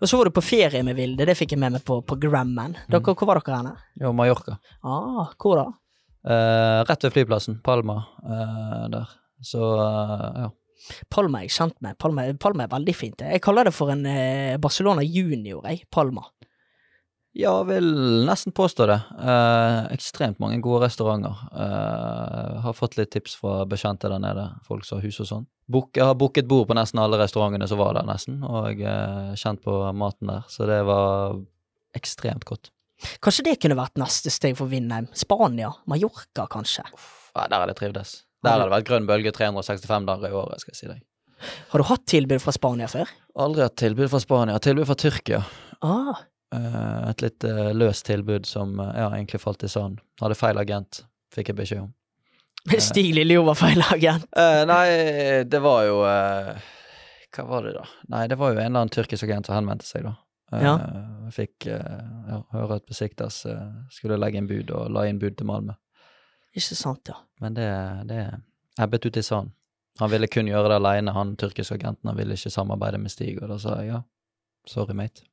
[0.00, 2.18] Og så var du på ferie med Vilde, det fikk jeg med meg på, på
[2.18, 2.74] Gramman.
[2.90, 3.74] Dere, Hvor var dere henne?
[4.02, 4.58] Jo, Mallorca.
[4.82, 5.66] Ah, hvor da?
[6.88, 7.60] Rett ved flyplassen.
[7.62, 8.00] Palma
[8.90, 9.12] der.
[9.44, 10.48] Så ja.
[11.12, 11.98] Palma er jeg kjent med.
[12.00, 13.22] Palma, Palma er veldig fint.
[13.22, 14.02] Jeg kaller det for en
[14.64, 15.84] Barcelona junior, jeg.
[15.92, 16.24] Palma.
[17.36, 17.84] Ja, vil
[18.24, 18.96] nesten påstå det.
[19.20, 21.34] Eh, ekstremt mange gode restauranter.
[21.52, 25.42] Eh, har fått litt tips fra bekjente der nede, folk som har hus og sånn.
[25.68, 29.60] Jeg har booket bord på nesten alle restaurantene som var der, nesten, og eh, kjent
[29.66, 30.46] på maten der.
[30.48, 31.36] Så det var
[31.98, 32.70] ekstremt godt.
[33.20, 35.10] Kanskje det kunne vært neste steg for Vindheim?
[35.12, 35.74] Spania?
[35.90, 36.86] Mallorca, kanskje?
[37.34, 38.22] Ja, der har det trivdes.
[38.46, 41.04] Der har det vært grønn bølge 365 dager i året, skal jeg si deg.
[41.74, 43.12] Har du hatt tilbud fra Spania før?
[43.44, 44.56] Aldri hatt tilbud fra Spania.
[44.64, 45.42] Tilbud fra Tyrkia.
[45.84, 46.22] Ah,
[46.54, 50.00] et litt eh, løst tilbud som eh, ja, egentlig falt i sand.
[50.20, 51.02] Hadde feil agent,
[51.34, 51.92] fikk jeg beskjed om.
[52.82, 54.28] Stig Lillejord var feil agent.
[54.36, 54.86] Uh, nei,
[55.46, 56.54] det var jo uh,
[57.34, 57.84] Hva var det, da?
[58.14, 60.16] Nei, det var jo en eller annen tyrkisk agent som henvendte seg, da.
[60.52, 60.78] Eh, Ja.
[61.30, 65.36] Fikk eh, ja, høre at Besiktas eh, skulle legge inn bud, og la inn bud
[65.38, 65.74] til Malmö.
[66.56, 67.18] Ikke sant, ja.
[67.42, 67.68] Men det,
[68.08, 68.20] det
[68.80, 69.50] ebbet ut i sand.
[69.98, 72.08] Han ville kun gjøre det aleine, han tyrkiske agenten.
[72.08, 74.02] Han ville ikke samarbeide med Stig, og da sa jeg ja,
[74.68, 75.24] sorry, mate.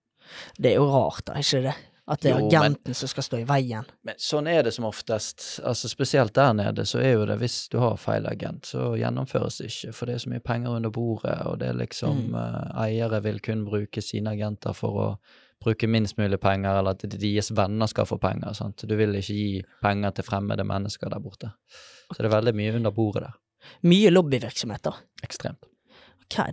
[0.60, 1.76] Det er jo rart, da, ikke det?
[2.06, 3.86] At det er Jo, men- agenten som skal stå i veien.
[4.04, 5.62] Men sånn er det som oftest.
[5.63, 9.58] Altså Spesielt der nede, så er jo det hvis du har feil agent, så gjennomføres
[9.62, 12.36] det ikke, for det er så mye penger under bordet, og det er liksom Mm.
[12.36, 15.17] uh, Eiere vil kun bruke sine agenter for å
[15.63, 18.54] bruke minst mulig penger, eller at deres venner skal få penger.
[18.54, 18.84] sant?
[18.86, 21.54] Du vil ikke gi penger til fremmede mennesker der borte.
[22.12, 23.34] Så det er veldig mye under bordet der.
[23.84, 24.91] Mye lobbyvirksomhet, da.
[25.24, 25.63] Ekstremt.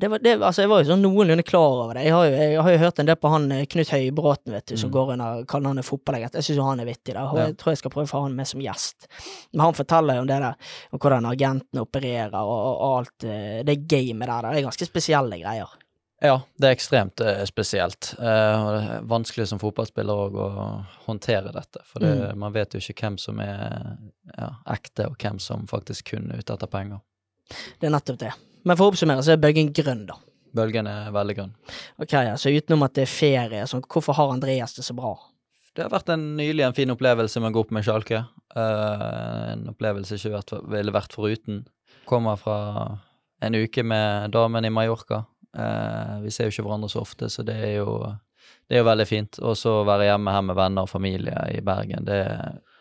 [0.01, 2.05] Det var, det, altså Jeg var jo sånn noenlunde klar over det.
[2.07, 4.67] Jeg har jo, jeg har jo hørt en del på han eh, Knut Høybråten, vet
[4.73, 4.95] du, som Mm.
[4.97, 6.35] går under kallenavnet Fotballegent.
[6.39, 7.27] Jeg syns jo han er vittig, da.
[7.31, 7.47] Og Ja.
[7.47, 9.07] jeg tror jeg skal prøve å få han med som gjest.
[9.53, 10.57] Men han forteller jo om det der,
[10.93, 14.43] om hvordan agentene opererer og, og alt eh, det gamet der.
[14.51, 15.69] Det er ganske spesielle greier.
[16.23, 18.11] Ja, det er ekstremt eh, spesielt.
[18.21, 20.49] Eh, og det er vanskelig som fotballspiller òg å
[21.07, 21.81] håndtere dette.
[21.89, 23.97] For det, man vet jo ikke hvem som er
[24.37, 27.01] ja, ekte, og hvem som faktisk kun er ute etter penger.
[27.81, 28.35] Det er nettopp det.
[28.65, 30.19] Men for å oppsummere så er bølgen grønn, da.
[30.57, 31.53] Bølgen er veldig grønn.
[32.03, 35.15] Ok, ja, Så utenom at det er ferie, så hvorfor har Andreas det så bra?
[35.77, 38.25] Det har vært en nylig en fin opplevelse med å gå opp med Schalke.
[38.57, 41.61] Uh, en opplevelse jeg ikke vært, ville vært foruten.
[42.11, 42.57] Kommer fra
[43.41, 45.23] en uke med damen i Mallorca.
[45.57, 47.95] Uh, vi ser jo ikke hverandre så ofte, så det er jo,
[48.67, 49.39] det er jo veldig fint.
[49.47, 52.03] Og så være hjemme her med venner og familie i Bergen.
[52.09, 52.19] Det,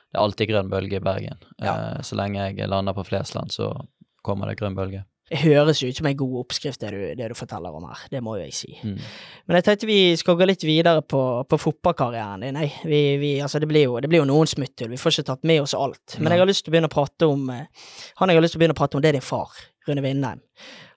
[0.09, 1.37] det er alltid grønn bølge i Bergen.
[1.61, 3.69] Eh, så lenge jeg lander på Flesland, så
[4.25, 5.03] kommer det grønn bølge.
[5.29, 8.01] Det høres jo ut som en god oppskrift, det du, det du forteller om her.
[8.09, 8.71] Det må jo jeg si.
[8.81, 8.95] Mm.
[9.45, 12.57] Men jeg tenkte vi skal gå litt videre på, på fotballkarrieren din.
[12.89, 14.89] Vi, vi, altså det, blir jo, det blir jo noen smutthull.
[14.89, 16.17] Vi får ikke tatt med oss alt.
[16.17, 17.87] Men jeg har lyst til å begynne å prate om eh,
[18.17, 19.53] Han jeg har lyst til å begynne å prate om, det er din far,
[19.85, 20.43] Rune Vindheim.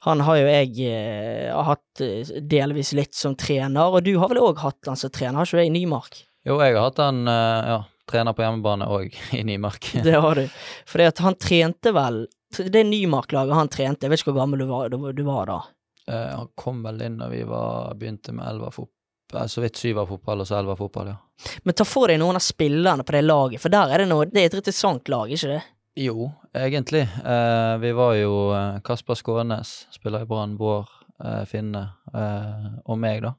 [0.09, 4.33] Han har jo jeg eh, har hatt eh, delvis litt som trener, og du har
[4.33, 6.23] vel òg hatt han som trener, har ikke du det, i Nymark?
[6.49, 9.93] Jo, jeg har hatt han ja, trener på hjemmebane òg, i Nymark.
[10.09, 10.63] Det har du.
[11.05, 12.25] At han trente vel
[12.57, 15.61] Det Nymark-laget han trente, jeg vet ikke hvor gammel du var, du var da.
[16.09, 20.49] Eh, han kom vel inn da vi var, begynte med elverfotball, så vidt syverfotball og
[20.51, 21.17] så elverfotball, ja.
[21.65, 24.27] Men ta for deg noen av spillerne på det laget, for der er det noe
[24.29, 25.63] Det er et interessant lag, ikke det?
[26.03, 27.03] Jo, egentlig.
[27.25, 30.89] Eh, vi var jo eh, Kasper Skånes, spiller i Brann, Bård
[31.25, 31.83] eh, Finne
[32.15, 33.35] eh, og meg, da.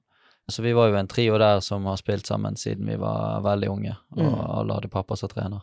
[0.51, 3.69] Så vi var jo en trio der som har spilt sammen siden vi var veldig
[3.71, 4.33] unge, og Mm.
[4.59, 5.61] alle hadde pappa som trener.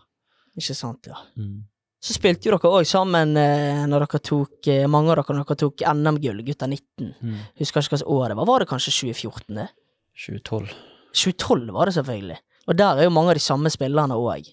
[0.56, 1.18] Ikke sant, ja.
[1.36, 1.64] Mm.
[2.00, 5.48] Så spilte jo dere òg sammen eh, når dere tok eh, Mange av dere når
[5.50, 7.10] dere tok NM-gull, gutta 19.
[7.20, 7.42] Mm.
[7.60, 8.48] Husker ikke hva år det var.
[8.48, 9.58] Var det kanskje 2014?
[9.58, 9.66] det?
[10.24, 10.72] 2012.
[11.12, 12.38] 2012 var det selvfølgelig.
[12.70, 14.48] Og der er jo mange av de samme spillerne òg.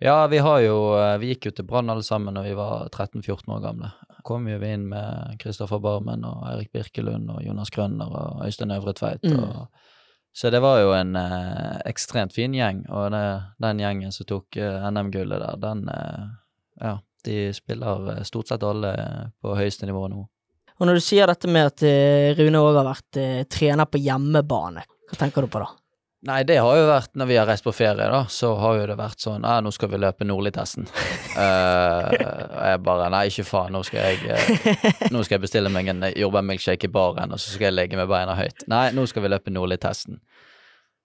[0.00, 2.88] Ja, vi har jo eh, Vi gikk jo til Brann alle sammen når vi var
[2.88, 3.92] 13-14 år gamle.
[4.26, 8.74] Kom jo vi inn med Kristoffer Barmen og Eirik Birkelund og Jonas Grønner og Øystein
[8.74, 9.22] Øvre Tveit.
[9.24, 9.38] Mm.
[9.38, 9.68] Og,
[10.32, 13.22] så det var jo en eh, ekstremt fin gjeng, og det,
[13.62, 16.28] den gjengen som tok eh, NM-gullet der, den eh,
[16.80, 20.24] Ja, de spiller eh, stort sett alle eh, på høyeste nivå nå.
[20.80, 23.20] Og når du sier dette med at eh, Rune òg har vært
[23.52, 25.68] trener på hjemmebane, hva tenker du på da?
[26.28, 28.88] Nei, det har jo vært når vi har reist på ferie, da, så har jo
[28.90, 30.84] det vært sånn Ja, nå skal vi løpe Nordli-testen.
[31.40, 34.82] uh, jeg bare Nei, ikke faen, nå skal jeg uh,
[35.14, 38.10] Nå skal jeg bestille meg en jordbærmilkshake i baren, og så skal jeg legge med
[38.12, 38.66] beina høyt.
[38.68, 40.20] Nei, nå skal vi løpe Nordli-testen.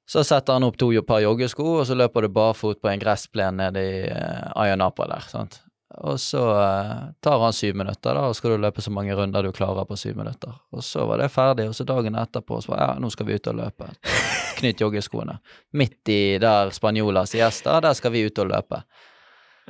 [0.05, 3.63] Så setter han opp to par joggesko, og så løper du barfot på en gressplen
[3.63, 5.31] nede i uh, Ayanapa der.
[5.31, 5.61] sant?
[6.03, 9.45] Og så eh, tar han syv minutter, da, og skal du løpe så mange runder
[9.45, 10.51] du klarer på syv minutter.
[10.75, 13.39] Og så var det ferdig, og så dagen etterpå så var ja, nå skal vi
[13.39, 13.89] ut og løpe.
[14.59, 15.39] Knytt joggeskoene.
[15.79, 18.83] Midt i der spanjola siesta, der skal vi ut og løpe.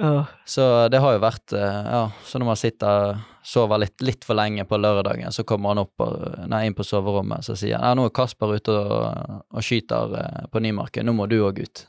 [0.02, 0.26] Oh.
[0.46, 3.14] Så det har jo vært eh, Ja, så når man sitter
[3.46, 6.84] sover litt, litt for lenge på lørdagen, så kommer han opp og, nei, inn på
[6.84, 11.08] soverommet så sier han, ja, nå er Kasper ute og, og skyter eh, på Nymarken,
[11.08, 11.86] nå må du òg ut.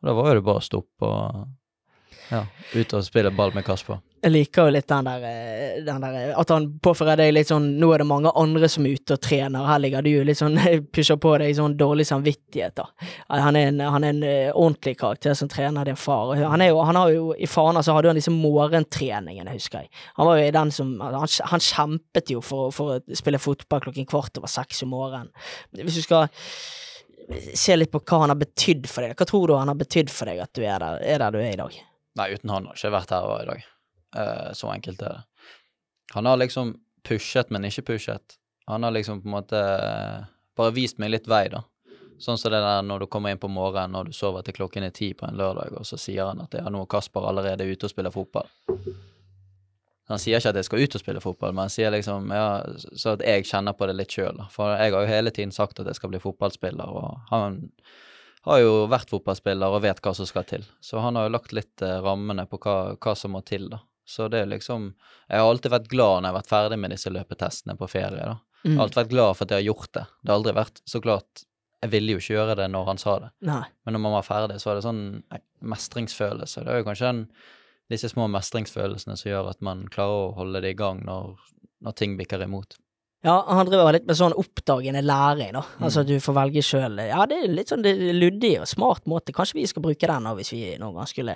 [0.00, 1.42] Og da var jo det bare å stå opp og
[2.30, 2.44] ja,
[2.74, 3.98] ut og spille ball med Kasper.
[4.22, 7.48] jeg liker jo litt den der, eh, den der eh, At han påfører deg litt
[7.48, 10.38] sånn Nå er det mange andre som er ute og trener, her ligger du litt
[10.38, 10.58] sånn
[10.94, 12.86] Pusher på deg sånn dårlig samvittighet, da.
[13.32, 16.34] Han er en, han er en eh, ordentlig karakter som trener din far.
[16.36, 19.90] Han, jo, han har jo I Fana så hadde han disse morgentreningene, husker jeg.
[20.18, 24.08] Han var jo den som Han, han kjempet jo for, for å spille fotball klokken
[24.10, 25.32] kvart over seks om morgenen.
[25.80, 26.28] Hvis du skal
[27.54, 30.10] se litt på hva han har betydd for deg, hva tror du han har betydd
[30.12, 31.78] for deg at du er der, er der du er i dag?
[32.18, 33.66] Nei, uten han har ikke vært her i dag.
[34.16, 35.48] Uh, så enkelt er det.
[36.16, 36.74] Han har liksom
[37.06, 38.36] pushet, men ikke pushet.
[38.66, 40.24] Han har liksom på en måte eh,
[40.56, 41.62] bare vist meg litt vei, da.
[42.20, 44.84] Sånn som det der når du kommer inn på morgenen og du sover til klokken
[44.84, 47.66] er ti på en lørdag, og så sier han at ja, nå er Kasper allerede
[47.66, 48.50] ute og spiller fotball.
[50.10, 52.46] Han sier ikke at jeg skal ut og spille fotball, men han sier liksom ja,
[52.98, 54.42] så at jeg kjenner på det litt sjøl.
[54.52, 57.62] For jeg har jo hele tiden sagt at jeg skal bli fotballspiller, og han
[58.48, 60.64] har jo vært fotballspiller og vet hva som skal til.
[60.80, 63.82] Så han har jo lagt litt eh, rammene på hva, hva som må til, da.
[64.10, 64.88] Så det er liksom
[65.28, 68.24] Jeg har alltid vært glad når jeg har vært ferdig med disse løpetestene på ferie,
[68.32, 68.38] da.
[68.64, 70.02] Jeg har alltid vært glad for at jeg har gjort det.
[70.20, 71.44] Det har aldri vært så klart
[71.80, 73.62] Jeg ville jo ikke gjøre det når han sa det, Nei.
[73.86, 75.04] men når man var ferdig, så var det sånn
[75.64, 76.64] mestringsfølelse.
[76.66, 77.22] Det er jo kanskje en,
[77.88, 81.38] disse små mestringsfølelsene som gjør at man klarer å holde det i gang når,
[81.80, 82.76] når ting bikker imot.
[83.22, 85.60] Ja, han driver litt med sånn oppdagende læring, da.
[85.76, 85.82] Mm.
[85.84, 86.94] Altså du får velge sjøl.
[87.04, 89.34] Ja, det er litt sånn det luddig og smart måte.
[89.36, 91.34] Kanskje vi skal bruke den nå hvis vi noen gang skulle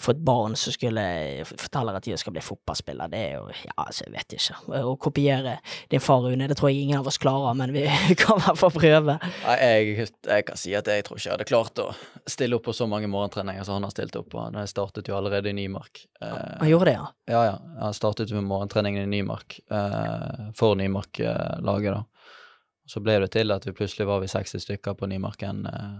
[0.00, 1.04] få et barn som skulle
[1.50, 3.12] fortelle at de skal bli fotballspiller.
[3.12, 4.56] Det er jo Ja, altså, jeg vet ikke.
[4.80, 5.58] Å kopiere
[5.92, 7.84] din far, Rune, det tror jeg ingen av oss klarer, men vi
[8.22, 9.18] kan i hvert fall prøve.
[9.44, 11.90] Nei, jeg, jeg kan si at jeg tror ikke jeg hadde klart å
[12.28, 14.46] stille opp på så mange morgentreninger som han har stilt opp på.
[14.56, 16.06] Jeg startet jo allerede i Nymark.
[16.22, 17.06] Eh, Han gjorde det, ja.
[17.28, 17.54] Ja, ja.
[17.84, 20.76] Han startet med morgentreningen i Nymark, for for
[21.18, 22.04] Nymark-laget, da.
[22.88, 25.96] Så ble det til at vi plutselig var vi 60 stykker på Nymarken eh,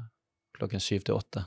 [0.57, 1.45] klokken syv til åtte.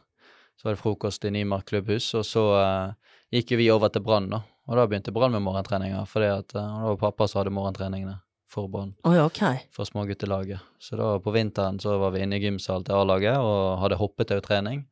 [0.56, 4.30] Så var det frokost i Nymark klubbhus, og så uh, gikk vi over til Brann,
[4.30, 4.44] da.
[4.70, 8.20] Og da begynte Brann med morgentreninger, at eh, det var pappa som hadde morgentreningene
[8.52, 9.42] for Brann, Oh, ja, ok.
[9.72, 10.60] for småguttelaget.
[10.80, 14.84] Så da på vinteren så var vi inne i gymsal til A-laget og hadde hoppetau-trening.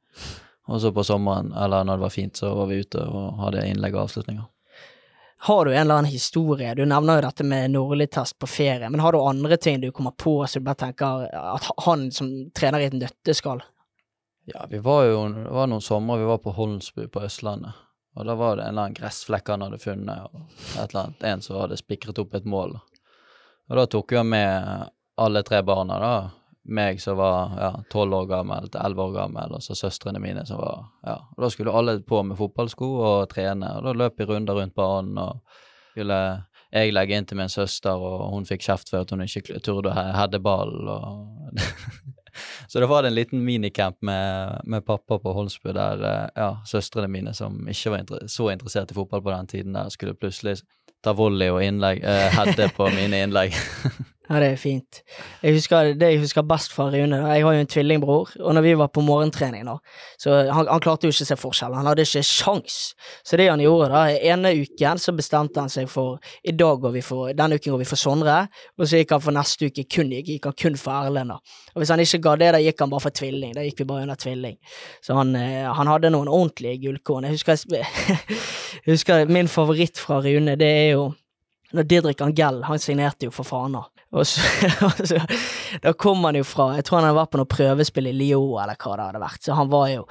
[0.69, 3.65] Og så på sommeren, eller når det var fint, så var vi ute og hadde
[3.67, 4.47] innlegg og avslutninger.
[5.41, 6.73] Har du en eller annen historie?
[6.75, 10.11] Du nevner jo dette med Nordli-test på ferie, men har du andre ting du kommer
[10.11, 13.61] på så du bare tenker at han som trener i et nøtteskall
[14.51, 17.77] Ja, vi var jo det var noen somre vi var på Holmsbu på Østlandet.
[18.17, 20.41] Og da var det en eller annen gressflekk han hadde funnet, og
[20.75, 22.73] et eller annet, en som hadde spikret opp et mål.
[23.69, 24.89] Og da tok vi med
[25.21, 26.13] alle tre barna, da.
[26.69, 30.45] Meg som var ja, tolv år gammel til elleve år gammel, og så søstrene mine
[30.45, 31.15] som var ja.
[31.35, 34.75] Og da skulle alle på med fotballsko og trene, og da løp vi runder rundt
[34.77, 35.41] banen, og
[35.91, 36.19] skulle
[36.69, 39.89] jeg legge inn til min søster, og hun fikk kjeft for at hun ikke turde
[39.89, 41.57] å he- heade ballen,
[42.69, 46.49] Så da var det en liten minicamp med, med pappa på Holmsbu, der eh, ja,
[46.65, 50.13] søstrene mine, som ikke var inter så interessert i fotball på den tiden, der skulle
[50.15, 50.59] plutselig
[51.03, 53.57] ta volley og innlegg, eh, heade på mine innlegg.
[54.29, 54.99] Ja, det er fint.
[55.41, 57.31] Jeg husker, det jeg husker best fra Rune, da.
[57.33, 59.79] jeg har jo en tvillingbror, og når vi var på morgentrening da,
[60.21, 62.75] så han, han klarte jo ikke å se forskjell, han hadde ikke sjans.
[63.25, 66.93] Så det han gjorde da, ene uken så bestemte han seg for, i dag går
[66.93, 68.35] vi for, denne uken går vi for Sondre,
[68.77, 71.33] og så gikk han for neste uke kun, gikk han kun for Erlend.
[71.73, 73.87] Og hvis han ikke ga det, da gikk han bare for tvilling, da gikk vi
[73.89, 74.59] bare under tvilling.
[75.05, 77.25] Så han, eh, han hadde noen ordentlige gullkorn.
[77.25, 77.41] Jeg
[78.85, 81.09] jeg husker min favoritt fra Rune, det er jo
[81.75, 83.83] når Didrik Angell, han signerte jo for Fana.
[84.09, 84.41] Og så,
[84.87, 85.19] og så
[85.83, 88.55] Da kom han jo fra Jeg tror han hadde vært på noe prøvespill i Lyon,
[88.57, 89.43] eller hva det hadde vært.
[89.45, 90.07] Så han var jo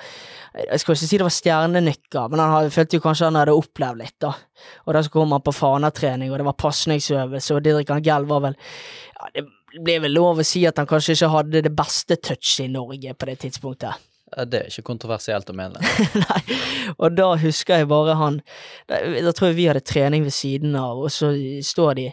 [0.54, 3.56] Jeg skal ikke si det var stjernenykker, men han hadde, følte jo kanskje han hadde
[3.58, 4.32] opplevd litt, da.
[4.86, 8.44] Og da så kom han på Fana-trening, og det var pasningsøvelse, og Didrik Angell var
[8.48, 8.58] vel
[9.18, 12.68] Ja, det ble vel lov å si at han kanskje ikke hadde det beste touchet
[12.68, 14.06] i Norge på det tidspunktet.
[14.28, 15.80] Det er ikke kontroversielt å mene.
[16.24, 16.58] Nei,
[16.96, 18.40] og da husker jeg bare han
[18.88, 21.32] Da, da tror jeg vi hadde trening ved siden av, og så
[21.64, 22.06] står de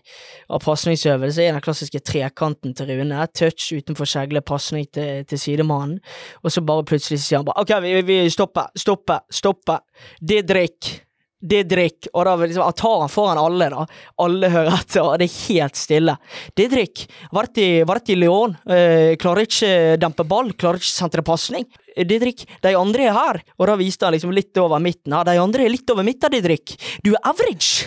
[0.49, 3.23] av pasningsøvelse i den klassiske trekanten til Rune.
[3.35, 5.99] Touch utenfor skjegle, pasning til, til sidemannen.
[6.43, 9.83] Og så bare plutselig sier han bare OK, vi, vi stopper, stopper, stopper.
[10.21, 11.05] Didrik.
[11.41, 13.85] Didrik, og da liksom, jeg tar han foran alle, da.
[14.23, 16.15] Alle hører etter, og det er helt stille.
[16.57, 17.03] Didrik,
[17.35, 18.55] vært i, vært i Leon.
[18.71, 21.67] eh, klarer ikke dempe ball, klarer ikke sentre pasning.
[21.95, 25.13] Didrik, de andre er her, og da viste han liksom litt over midten.
[25.13, 26.77] Ja, de andre er litt over midten, Didrik.
[27.03, 27.85] Du er average!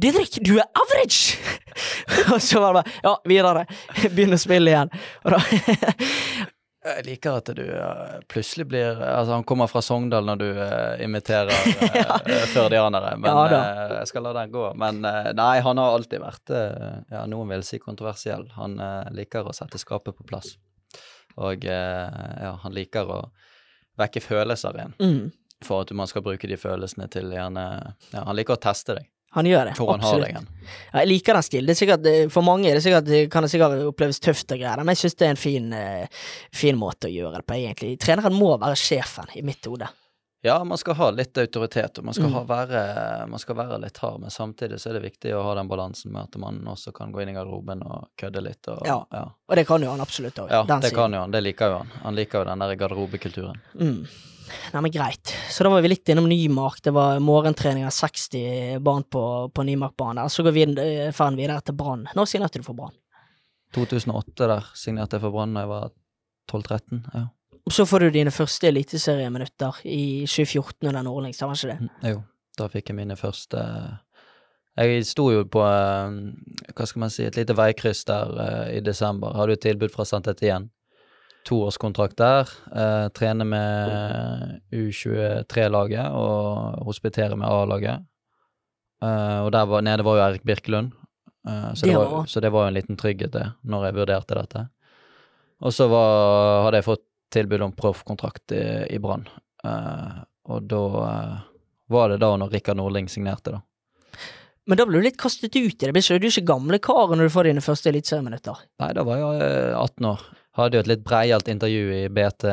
[0.00, 1.36] Didrik, du er average!
[2.32, 3.66] og så var det bare Ja, videre.
[4.14, 4.94] Begynner å spille igjen.
[5.26, 5.42] Og da
[6.80, 11.02] Jeg liker at du eh, plutselig blir Altså, han kommer fra Sogndal når du uh,
[11.04, 14.64] imiterer uh, førdianere, men Ja eh, jeg skal la den gå.
[14.80, 16.52] Men nei, han har alltid vært
[17.12, 18.46] ja, noen vil si kontroversiell.
[18.56, 18.78] Han
[19.12, 20.54] liker å sette skapet på plass.
[21.40, 23.18] Og ja, han liker å
[24.00, 27.64] vekke følelser igjen, mm, for at man skal bruke de følelsene til gjerne
[28.14, 29.76] Ja, han liker å teste deg, Han gjør det.
[29.78, 30.26] for han har absolutt.
[30.26, 30.48] deg igjen.
[30.92, 31.66] Ja, jeg liker den stilen.
[31.66, 34.76] Det er sikkert, eh, for mange det sikkert, kan det sikkert oppleves tøft og greier,
[34.82, 36.06] men jeg syns det er en fin, eh,
[36.52, 37.98] fin måte å gjøre det på, egentlig.
[38.02, 39.88] Treneren må være sjefen, i mitt hode.
[40.42, 42.32] Ja, man skal ha litt autoritet, og man skal, Mm.
[42.32, 45.54] ha være, man skal være litt hard, men samtidig så er det viktig å ha
[45.54, 48.66] den balansen med at man også kan gå inn i garderoben og kødde litt.
[48.68, 49.04] Og, Ja.
[49.12, 49.26] ja.
[49.50, 50.48] Og det kan jo han absolutt òg.
[50.50, 51.30] Ja, det kan jo han.
[51.30, 51.90] Det liker jo han.
[52.04, 53.60] Han liker jo den der garderobekulturen.
[53.78, 54.06] Mm.
[54.74, 55.32] Nei, men greit.
[55.50, 56.80] Så da var vi litt innom Nymark.
[56.84, 59.22] Det var morgentrening av 60 barn på,
[59.54, 60.30] på Nymarkbanen.
[60.30, 62.06] Så går vi eh, ferden videre til Brann.
[62.16, 62.96] Når signerte du for Brann?
[63.74, 65.92] 2008 der signerte jeg for Brann da jeg var
[66.50, 67.02] 12-13.
[67.14, 67.26] Ja.
[67.70, 71.78] Så får du dine første eliteserieminutter i 2014 under Nordlings, var ikke det?
[71.84, 72.22] Mm, Jo,
[72.58, 73.60] da fikk jeg mine første
[74.80, 76.18] Jeg sto jo på eh,
[76.74, 79.34] hva skal man si, et lite veikryss der eh, i desember.
[79.36, 80.70] Hadde jo tilbud fra Santet Etienne.
[81.48, 82.50] Toårskontrakt der.
[82.76, 88.06] Eh, trener med U23-laget og hospiterer med A-laget.
[89.02, 90.92] Eh, og der var, nede var jo Erik Birkelund.
[91.48, 94.40] Eh, så, Det var, så det var jo en liten trygghet, det, når jeg vurderte
[94.40, 94.66] dette.
[95.60, 98.64] Og så var, hadde jeg fått tilbud om proffkontrakt i,
[98.96, 99.26] i Brann.
[99.64, 101.40] Eh, og da eh,
[101.90, 103.64] var det da når Rikard Nordling signerte, da.
[104.68, 105.92] Men da ble du litt kastet ut i det.
[105.96, 108.60] Blir Du ikke gamle karen når du får dine første eliteserieminutter.
[108.82, 110.26] Nei, da var jeg eh, 18 år.
[110.60, 112.46] Hadde jo et litt breialt intervju i BT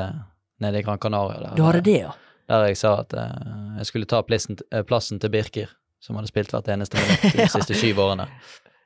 [0.63, 1.41] nede i Gran Canaria.
[1.41, 2.13] Der, Du hadde det, ja.
[2.47, 6.31] Der jeg sa at uh, jeg skulle ta plassen, eh, plassen til Birker, som hadde
[6.31, 8.29] spilt hvert eneste minutt de siste syv årene.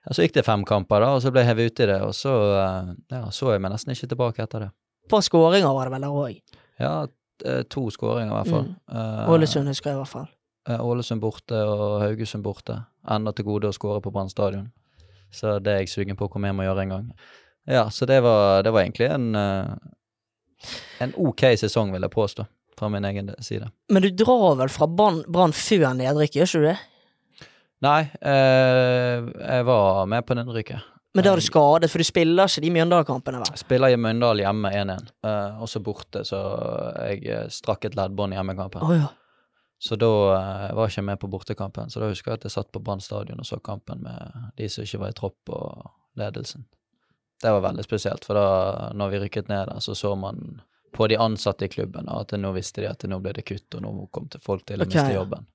[0.02, 2.16] Ja, så gikk det fem kamper, da, og så ble jeg hevet uti det, og
[2.18, 4.72] så uh, ja, så jeg meg nesten ikke tilbake etter det.
[5.06, 6.60] Et par skåringer var det vel der òg.
[6.82, 6.94] Ja,
[7.70, 8.68] to skåringer i hvert fall.
[8.94, 10.28] Eh, Ålesund husker jeg i hvert fall.
[10.70, 12.76] Ålesund borte og Haugesund borte.
[13.10, 14.68] Enda til gode å skåre på Brann stadion.
[15.34, 17.08] Så det er jeg sugen på å komme hjem og gjøre en gang.
[17.70, 19.74] Ja, så det var, det var egentlig en eh,
[21.02, 22.46] en ok sesong, vil jeg påstå,
[22.78, 23.70] fra min egen side.
[23.90, 26.80] Men du drar vel fra Brann før nedrykk, gjør ikke du det?
[27.82, 30.90] Nei, eh, jeg var med på nedrykket.
[31.12, 33.58] Men da er du skadet, for du spiller ikke de Mjøndalen-kampene, vel?
[33.60, 36.40] Spiller i Møndal hjemme 1-1, eh, og så borte, så
[37.10, 38.86] jeg eh, strakk et leddbånd i hjemmekampen.
[38.86, 39.10] Oh, ja.
[39.82, 41.90] Så da eh, var jeg ikke med på bortekampen.
[41.90, 44.70] Så da husker jeg at jeg satt på Brann stadion og så kampen med de
[44.70, 45.90] som ikke var i tropp og
[46.22, 46.70] ledelsen.
[47.42, 51.08] Det var veldig spesielt, for da når vi rykket ned der, så så man på
[51.08, 53.94] de ansatte i klubben at nå visste de at nå ble det kutt, og nå
[54.12, 54.94] kom til folk til å okay.
[54.94, 55.48] miste jobben.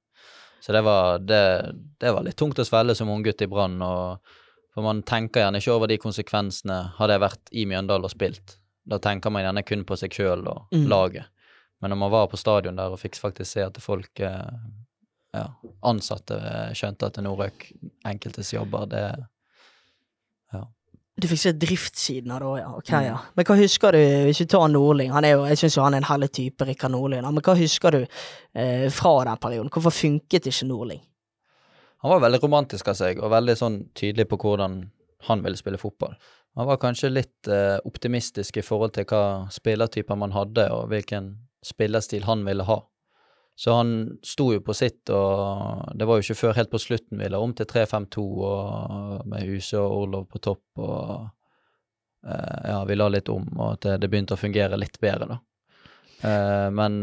[0.64, 1.42] Så det var, det,
[2.00, 3.76] det var litt tungt å svelge som unggutt i Brann,
[4.74, 8.56] for man tenker gjerne ikke over de konsekvensene hadde jeg vært i Mjøndalen og spilt.
[8.86, 10.88] Da tenker man gjerne kun på seg sjøl og Mm.
[10.88, 11.30] laget.
[11.80, 14.58] Men når man var på stadion der og fikk faktisk se at folk eh,
[15.36, 15.46] ja,
[15.84, 16.40] ansatte
[16.74, 17.70] skjønte at det nå røk
[18.08, 19.04] enkeltes jobber, det
[21.16, 22.70] Du fikk se driftssiden av det òg, ja.
[22.76, 23.04] Ok, Mm.
[23.06, 23.18] ja.
[23.36, 23.98] Men hva husker du,
[24.28, 26.64] hvis vi tar Nordling, han er jo, jeg syns jo han er en herlig type,
[26.68, 28.02] Rikard Nordling, men hva husker du
[28.54, 29.70] eh, fra den perioden?
[29.72, 31.00] Hvorfor funket ikke Nordling?
[32.04, 34.90] Han var veldig romantisk av seg, og veldig sånn tydelig på hvordan
[35.30, 36.12] han ville spille fotball.
[36.56, 41.32] Han var kanskje litt eh, optimistisk i forhold til hva spillertyper man hadde, og hvilken
[41.64, 42.82] spillerstil han ville ha.
[43.56, 47.16] Så han sto jo på sitt, og det var jo ikke før helt på slutten
[47.22, 48.24] vi la om til 3-5-2
[49.32, 51.30] med Huse og Orlov på topp, og
[52.28, 55.38] eh, ja, vi la litt om, og at det, begynte å fungere litt bedre, da.
[56.28, 56.98] Eh, men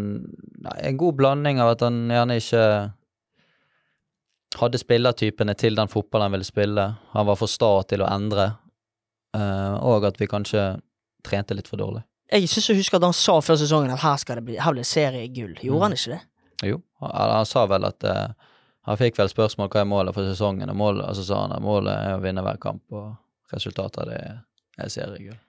[0.62, 2.66] nei, en god blanding av at han gjerne ikke
[4.62, 6.84] hadde spillertypene til den fotballen han ville spille.
[7.16, 8.52] Han var for sta til å endre,
[9.34, 10.68] eh, og at vi kanskje
[11.26, 12.04] trente litt for dårlig.
[12.34, 14.74] Jeg syns jeg husker at han sa før sesongen at her skal det bli, her
[14.74, 15.56] blir det seriegull.
[15.62, 15.82] Gjorde Mm.
[15.88, 16.22] han ikke det?
[16.64, 18.52] Jo, han, han sa vel at uh,
[18.88, 21.56] Han fikk vel spørsmål hva er målet for sesongen, og, målet, altså, så sa han
[21.56, 24.42] at målet er å vinne hver kamp, og resultatet av det er,
[24.84, 25.40] er seriegull.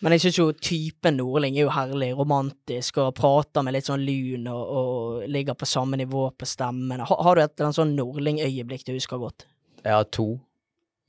[0.00, 4.04] Men jeg syns jo typen Nordling er jo herlig, romantisk, og prater med litt sånn
[4.04, 7.02] lun, og, og ligger på samme nivå på stemmen.
[7.04, 9.44] Har, har du et eller annet sånn Nordling-øyeblikk du husker godt?
[9.84, 10.30] Jeg har to.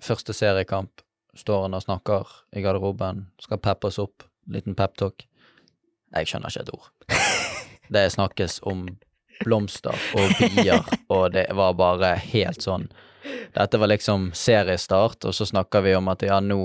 [0.03, 1.03] Første seriekamp
[1.37, 5.23] står han og snakker i garderoben, skal peppes opp, liten peptalk.
[6.11, 6.91] Jeg skjønner ikke et ord.
[7.95, 8.85] Det snakkes om
[9.45, 12.89] blomster og bier, og det var bare helt sånn
[13.53, 16.57] Dette var liksom seriestart, og så snakker vi om at ja, nå,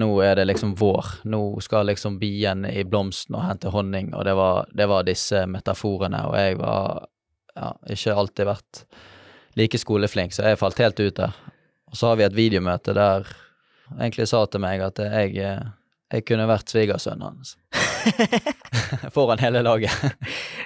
[0.00, 1.10] nå er det liksom vår.
[1.28, 5.42] Nå skal liksom bien i blomsten og hente honning, og det var, det var disse
[5.50, 7.04] metaforene, og jeg var
[7.52, 8.80] ja, ikke alltid vært
[9.60, 11.36] like skoleflink, så jeg falt helt ut der.
[11.90, 13.28] Og så har vi et videomøte der
[13.98, 15.60] egentlig sa til meg at jeg, eh,
[16.12, 17.54] jeg kunne vært svigersønnen hans.
[19.14, 19.92] Foran hele laget.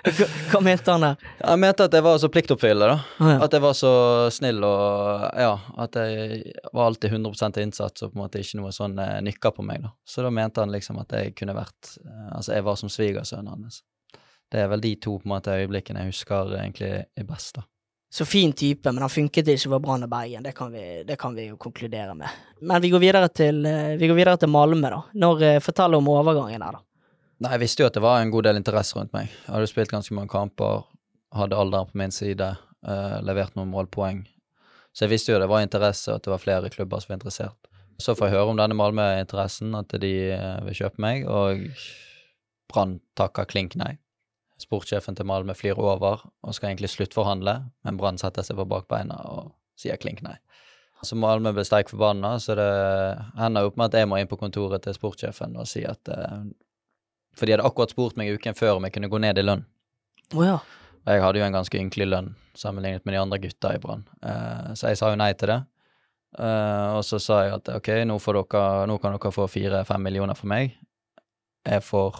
[0.03, 1.29] Hva, hva mente han der?
[1.45, 2.99] Han mente at jeg var så pliktoppfyllende, da.
[3.25, 3.39] Å, ja.
[3.47, 3.93] At jeg var så
[4.35, 5.53] snill og ja,
[5.85, 9.55] at jeg var alltid 100 innsats og på en måte ikke noe sånn eh, nykka
[9.55, 9.95] på meg, da.
[10.09, 13.55] Så da mente han liksom at jeg kunne vært eh, Altså, jeg var som svigersønnen
[13.55, 13.83] hans.
[14.49, 17.67] Det er vel de to på en måte øyeblikkene jeg husker egentlig er best, da.
[18.11, 20.43] Så fin type, men han funket ikke for Brann og Bergen.
[20.47, 22.29] Det kan, vi, det kan vi jo konkludere med.
[22.65, 25.03] Men vi går videre til, eh, vi videre til Malmö, da.
[25.13, 26.81] Når, eh, fortell om overgangen her, da.
[27.39, 29.29] Nei, jeg visste jo at det var en god del interesse rundt meg.
[29.29, 30.89] Jeg hadde spilt ganske mange kamper,
[31.37, 32.49] hadde alderen på min side,
[32.89, 34.25] eh, levert noen målpoeng.
[34.97, 37.21] Så jeg visste jo det var interesse, og at det var flere klubber som var
[37.21, 37.69] interessert.
[38.01, 41.69] Så får jeg høre om denne Malmö-interessen, at de eh, vil kjøpe meg, og
[42.73, 43.99] Brann takker klink nei.
[44.59, 49.21] Sportssjefen til Malmö flyr over og skal egentlig sluttforhandle, men Brann setter seg på bakbeina
[49.31, 50.35] og sier klink nei.
[51.07, 52.71] Så Malmö ble sterkt forbanna, så det
[53.39, 56.41] ender opp med at jeg må inn på kontoret til sportssjefen og si at eh,
[57.39, 59.63] For de hadde akkurat spurt meg uken før om jeg kunne gå ned i lønn.
[60.35, 60.57] Oh, ja.
[61.07, 64.03] Og jeg hadde jo en ganske ynkelig lønn sammenlignet med de andre gutta i Brann,
[64.27, 65.61] eh, så jeg sa jo nei til det.
[66.37, 70.03] Eh, og så sa jeg at ok, nå, får dere, nå kan dere få fire-fem
[70.03, 70.75] millioner for meg.
[71.69, 72.19] Jeg får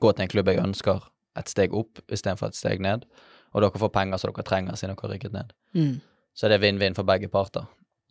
[0.00, 3.06] gå til en klubb jeg ønsker, et steg opp istedenfor et steg ned.
[3.54, 5.54] Og dere får penger som dere trenger siden dere har rykket ned.
[5.76, 5.94] Mm.
[6.34, 7.66] Så det er vinn-vinn for begge parter.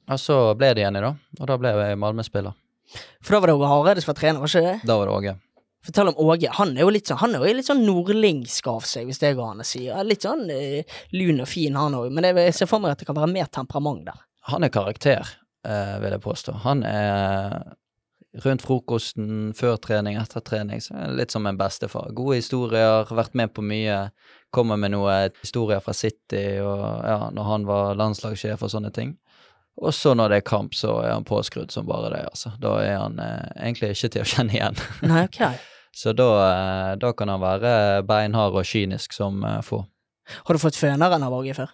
[0.09, 1.13] Og så ble det Jenny, da.
[1.39, 2.57] Og da ble jeg Malmö-spiller.
[3.22, 4.76] For da var det Åge Hareide som var trener, var ikke det?
[4.89, 5.36] Da var det Åge.
[5.86, 6.49] Fortell om Åge.
[6.57, 9.36] Han er jo litt sånn, han er jo litt sånn nordlingsk av seg, hvis det
[9.38, 9.86] går an å si.
[10.07, 12.09] Litt sånn uh, lun og fin, han òg.
[12.11, 14.26] Men det, jeg ser for meg at det kan være mer temperament der.
[14.49, 15.30] Han er karakter,
[15.67, 16.57] uh, vil jeg påstå.
[16.65, 17.61] Han er
[18.43, 22.11] rundt frokosten, før trening, etter trening, så litt som en bestefar.
[22.17, 24.09] Gode historier, vært med på mye.
[24.55, 29.17] Kommer med noen historier fra City og ja, når han var landslagssjef og sånne ting.
[29.79, 32.51] Og så når det er kamp, så er han påskrudd som bare det, altså.
[32.59, 34.81] Da er han eh, egentlig ikke til å kjenne igjen.
[35.07, 35.43] Nei, ok.
[35.99, 37.71] Så da, eh, da kan han være
[38.07, 39.81] beinhard og kynisk som eh, få.
[40.45, 41.71] Har du fått føneren av Åge før?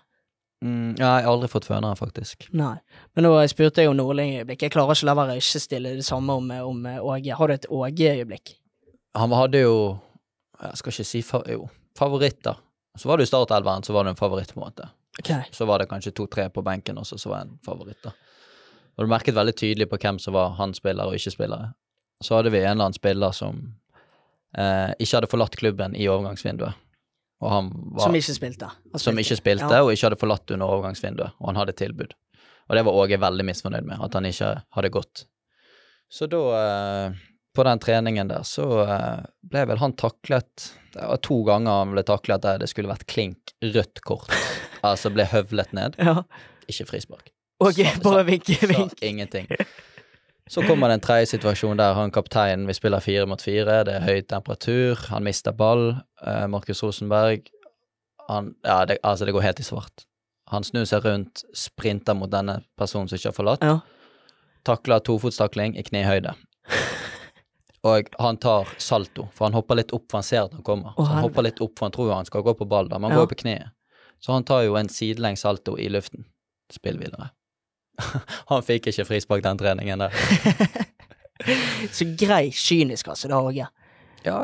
[0.66, 2.47] Mm, ja, jeg har aldri fått fønere, faktisk.
[2.57, 2.74] Nei.
[3.13, 4.66] Men nå spurte jeg om Nordling-øyeblikk.
[4.66, 7.36] Jeg klarer ikke å la være å ikke stille det samme om, om Åge.
[7.38, 8.55] Har du et Åge-øyeblikk?
[9.16, 9.76] Han hadde jo
[10.55, 11.68] Jeg skal ikke si fa jo,
[11.99, 12.55] favoritter.
[12.95, 14.88] Så var det jo startelveren, så var det en favoritt, på en måte.
[15.20, 15.43] Okay.
[15.51, 18.13] Så var det kanskje to-tre på benken også, så var det en favoritt, da.
[18.95, 21.74] Og du merket veldig tydelig på hvem som var han spiller og ikke spillere.
[22.24, 23.59] Så hadde vi en eller annen spiller som
[24.55, 26.80] eh, ikke hadde forlatt klubben i overgangsvinduet.
[27.42, 27.62] Var,
[28.00, 28.70] Som ikke spilte?
[28.72, 29.00] spilte.
[29.00, 29.82] som ikke spilte, Ja.
[29.84, 32.14] og ikke hadde forlatt under overgangsvinduet, og han hadde tilbud.
[32.70, 35.26] Og det var Åge veldig misfornøyd med, at han ikke hadde gått.
[36.10, 36.38] Så da,
[37.08, 37.14] eh,
[37.56, 41.92] på den treningen der, så eh, ble vel han taklet Det var to ganger han
[41.92, 44.30] ble taklet der det skulle vært klink rødt kort.
[44.84, 45.96] altså ble høvlet ned.
[46.00, 46.24] Ja.
[46.70, 47.30] Ikke frispark.
[47.62, 48.94] Åge, Sa- bare sa- vink, Sa vink.
[49.04, 49.48] ingenting.
[50.48, 53.96] Så kommer det en tredje situasjon der han kapteinen Vi spiller fire mot fire, det
[53.96, 56.02] er høy temperatur, han mister ball.
[56.26, 57.50] Eh, Markus Rosenberg
[58.28, 60.06] han, Ja, det, altså, det går helt i svart.
[60.50, 63.64] Han snur seg rundt, sprinter mot denne personen som ikke har forlatt.
[63.66, 63.80] Ja.
[64.66, 66.34] Takler tofotstakling i knehøyde.
[67.86, 70.96] Og han tar salto, for han hopper litt opp, for han ser at han kommer.
[70.98, 73.12] Så han hopper litt opp, for han tror han skal gå på ball, da, men
[73.12, 73.26] han Ja.
[73.26, 73.70] går på kneet.
[74.20, 76.26] Så han tar jo en sidelengs salto i luften.
[76.74, 77.30] Spill videre.
[78.50, 80.10] han fikk ikke frispark den treningen der.
[81.94, 83.68] Så grei kynisk, altså, det Åge.
[84.26, 84.40] Ja,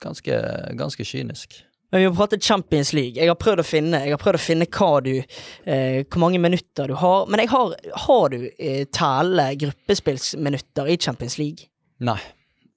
[0.00, 0.36] ganske,
[0.78, 1.60] ganske kynisk.
[1.92, 3.16] Men vi har pratet Champions League.
[3.18, 4.66] Jeg har prøvd å finne, prøvd å finne
[5.02, 5.16] du
[5.64, 7.26] eh, Hvor mange minutter du har.
[7.26, 7.74] Men har,
[8.06, 11.66] har du eh, telle gruppespillsminutter i Champions League?
[11.98, 12.18] Nei,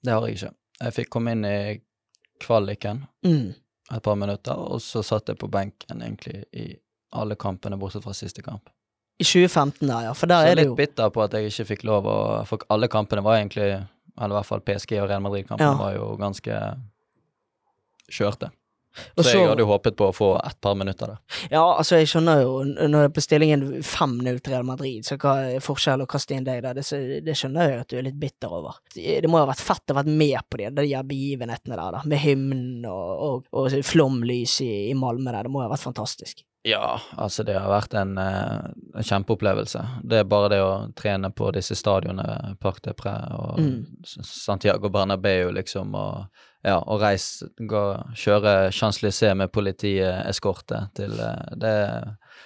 [0.03, 0.53] det har jeg ikke.
[0.83, 1.79] Jeg fikk komme inn i
[2.43, 3.53] kvaliken Mm.
[3.93, 6.73] et par minutter, og så satt jeg på benken egentlig i
[7.13, 8.69] alle kampene bortsett fra siste kamp.
[9.19, 10.13] I 2015, da, ja.
[10.17, 12.15] For der så er det litt jo bitter på at jeg ikke fikk lov å
[12.49, 13.67] For alle kampene var egentlig
[14.17, 15.77] Eller i hvert fall PSG og Real Madrid-kampene Ja.
[15.77, 16.57] var jo ganske
[18.11, 18.51] kjørte.
[18.93, 21.47] Så, så- jeg hadde jo håpet på å få et par minutter der.
[21.49, 25.17] Ja, altså, jeg skjønner jo Når det er på stillingen 5-0 til Real Madrid, så
[25.17, 26.77] hva er forskjellen å kaste inn deg der?
[26.77, 26.85] Det,
[27.25, 28.77] det skjønner jeg at du er litt bitter over.
[28.93, 31.97] Det må jo ha vært fett å ha vært med på de, de begivenhetene der,
[31.97, 32.03] da.
[32.05, 35.49] Med hymnen og, og, og flomlys i, i Malmö der.
[35.49, 36.45] Det må jo ha vært fantastisk.
[36.63, 39.81] Ja, altså det har vært en, eh, en kjempeopplevelse.
[40.07, 43.81] Det er bare det å trene på disse stadionene, Parc de Pré og Mm.
[44.23, 46.27] Santiago Bernabeu, liksom, og
[46.63, 47.81] ja, og reise, gå,
[48.15, 51.75] kjøre Champs-Élysées med politieskorte til eh, det,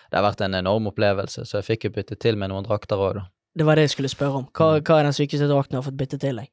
[0.09, 2.97] det har vært en enorm opplevelse, så jeg fikk jo bytte til med noen drakter
[2.97, 3.27] òg, da.
[3.57, 4.47] Det var det jeg skulle spørre om.
[4.53, 6.49] Hva, hva er den sykeste drakten du har fått bytte til deg?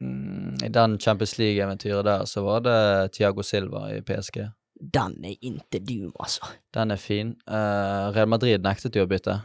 [0.00, 4.46] Mm, I den Champions League-eventyret der, så var det Tiago Silva i PSG.
[4.80, 6.46] Den er inte du, altså.
[6.74, 7.34] Den er fin.
[7.50, 9.36] Uh, Real Madrid nektet jo å bytte.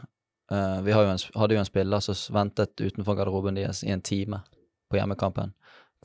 [0.52, 3.92] Uh, vi har jo en, hadde jo en spiller som ventet utenfor garderoben deres i
[3.92, 4.40] en time
[4.90, 5.52] på hjemmekampen.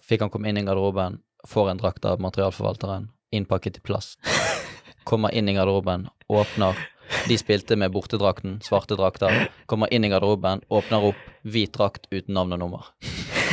[0.04, 4.20] Fikk han komme inn i garderoben, får en drakt av materialforvalteren, innpakket i plast.
[5.08, 6.78] Kommer inn i garderoben, åpner.
[7.28, 9.48] De spilte med bortedrakten, svarte drakter.
[9.66, 12.94] Kommer inn i garderoben, åpner opp, hvit drakt uten navn og nummer.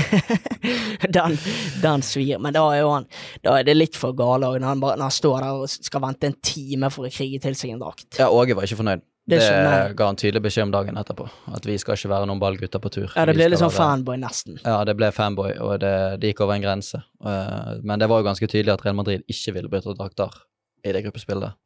[1.16, 1.36] den,
[1.82, 2.40] den svir.
[2.42, 3.06] Men da er jo han
[3.44, 6.38] Da er det litt for gale når, når han står der og skal vente en
[6.42, 8.10] time for å krige til seg en drakt.
[8.20, 9.04] Ja, Åge var ikke fornøyd.
[9.28, 11.26] Det Det, ga han tydelig beskjed om dagen etterpå.
[11.52, 13.10] At vi skal ikke være noen ballgutter på tur.
[13.12, 14.56] Ja, det ble litt sånn fanboy, nesten.
[14.62, 15.90] Ja, det ble fanboy, og det,
[16.22, 17.02] det gikk over en grense.
[17.20, 20.32] Eh, men det var jo ganske tydelig at Real Madrid ikke ville bytte drakter
[20.80, 21.58] i det gruppespillet.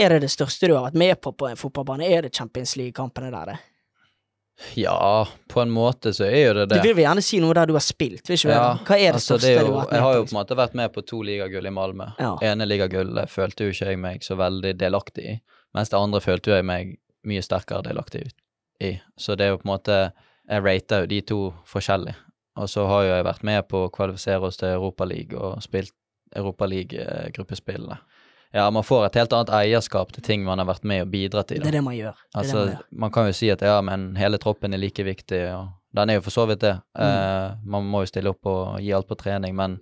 [0.00, 2.08] Er det det største du har vært med på på en fotballbane?
[2.08, 3.58] Er det Champions League-kampene der, det?
[4.74, 6.80] Ja, på en måte så er jo det det.
[6.80, 8.52] Du vil vel gjerne si noe der du har spilt, vil ikke?
[8.52, 8.86] Ja, det?
[8.88, 10.28] Hva er det altså, største det jo, du har vært Jeg har jo på?
[10.28, 12.08] på en måte vært med på to ligagull i Malmö.
[12.20, 12.32] Ja.
[12.50, 15.36] Ene ligagullet følte jo ikke jeg meg så veldig delaktig i,
[15.76, 16.96] mens det andre følte jo jeg meg
[17.30, 18.26] mye sterkere delaktig
[18.80, 18.94] i.
[19.20, 20.00] Så det er jo på en måte
[20.50, 21.40] Jeg rater jo de to
[21.70, 22.16] forskjellig.
[22.58, 25.94] Og så har jo jeg vært med på å kvalifisere oss til Europaligaen og spilt
[26.36, 27.96] Europaliga-gruppespillene.
[28.52, 31.52] Ja, man får et helt annet eierskap til ting man har vært med og bidratt
[31.54, 31.60] i.
[31.60, 31.68] Det da.
[31.70, 32.16] er det man gjør.
[32.18, 32.86] Det Altså, det man gjør.
[33.04, 36.18] man kan jo si at ja, men hele troppen er like viktig, og den er
[36.18, 36.74] jo for så vidt det.
[36.98, 37.04] Mm.
[37.06, 39.78] Eh, man må jo stille opp og gi alt på trening, men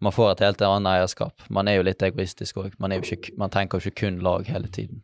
[0.00, 1.42] man får et helt annet eierskap.
[1.50, 2.78] Man er jo litt egoistisk òg.
[2.78, 2.94] Man,
[3.36, 5.02] man tenker jo ikke kun lag hele tiden.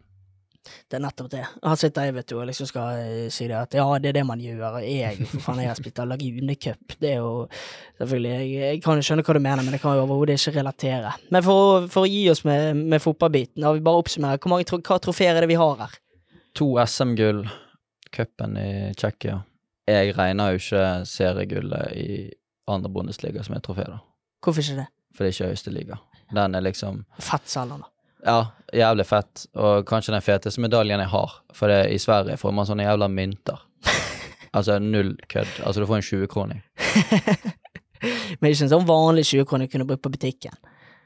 [0.87, 1.43] Det er nettopp det.
[1.63, 4.19] Her sitter jeg, vet du, og liksom skal eh, si det at ja, det er
[4.19, 4.79] det man gjør.
[4.79, 6.97] Og jeg, for faen, jeg har spilt Lagunecup.
[7.03, 7.33] Det er jo
[7.99, 10.57] selvfølgelig jeg, jeg kan jo skjønne hva du mener, men jeg kan jo overhodet ikke
[10.61, 11.13] relatere.
[11.35, 14.41] Men for, for å gi oss med, med fotballbiten, da vil vi bare oppsummere.
[14.43, 16.01] Hvor mange tro, hva trofeer er det vi har her?
[16.57, 17.45] To SM-gull,
[18.17, 19.41] cupen i Tsjekkia.
[19.87, 22.11] Jeg regner jo ikke seriegullet i
[22.67, 24.01] andre bondesliga som et trofé, da.
[24.43, 24.87] Hvorfor ikke det?
[25.15, 25.99] For det er ikke høyeste liga.
[26.35, 27.79] Den er liksom Fett da.
[28.27, 28.39] Ja,
[28.77, 31.35] jævlig fett, og kanskje den feteste medaljen jeg har.
[31.57, 33.63] For det, i Sverige får man sånne jævla mynter.
[34.57, 35.59] Altså null kødd.
[35.69, 36.61] Altså du får en 20-kroning.
[38.41, 40.55] Men ikke en sånn vanlig 20-kroner kunne brukt på butikken.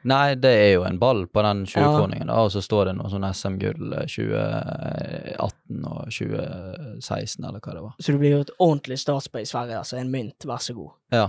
[0.08, 3.10] Nei, det er jo en ball på den 20-kroningen, da, og så står det noe
[3.12, 7.92] sånn SM-gull eh, 2018 og 2016, eller hva det var.
[8.00, 9.98] Så du blir jo et ordentlig stas på i Sverige, altså.
[10.00, 10.94] En mynt, vær så god.
[11.12, 11.28] Ja.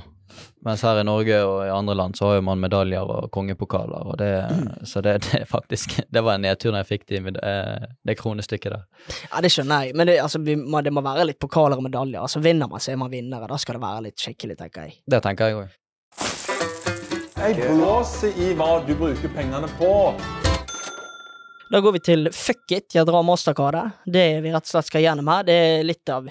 [0.63, 4.13] Mens her i Norge og i andre land så har jo man medaljer og kongepokaler,
[4.13, 4.32] og det,
[4.88, 7.55] så det, det faktisk Det var en nedtur når jeg fikk de, det,
[8.07, 8.86] det kronestykket der.
[9.26, 12.22] Ja, det skjønner jeg, men det, altså, må, det må være litt pokaler og medaljer.
[12.24, 13.51] Altså, vinner man, så er man vinnere.
[13.51, 15.01] Da skal det være litt skikkelig, tenker jeg.
[15.11, 15.78] Det tenker jeg òg.
[17.41, 19.89] Jeg blåser i hva du bruker pengene på.
[21.71, 23.95] Da går vi til fuck it, jeg drar mastercardet.
[24.05, 26.27] Det vi rett og slett skal gjennom her, det er litt av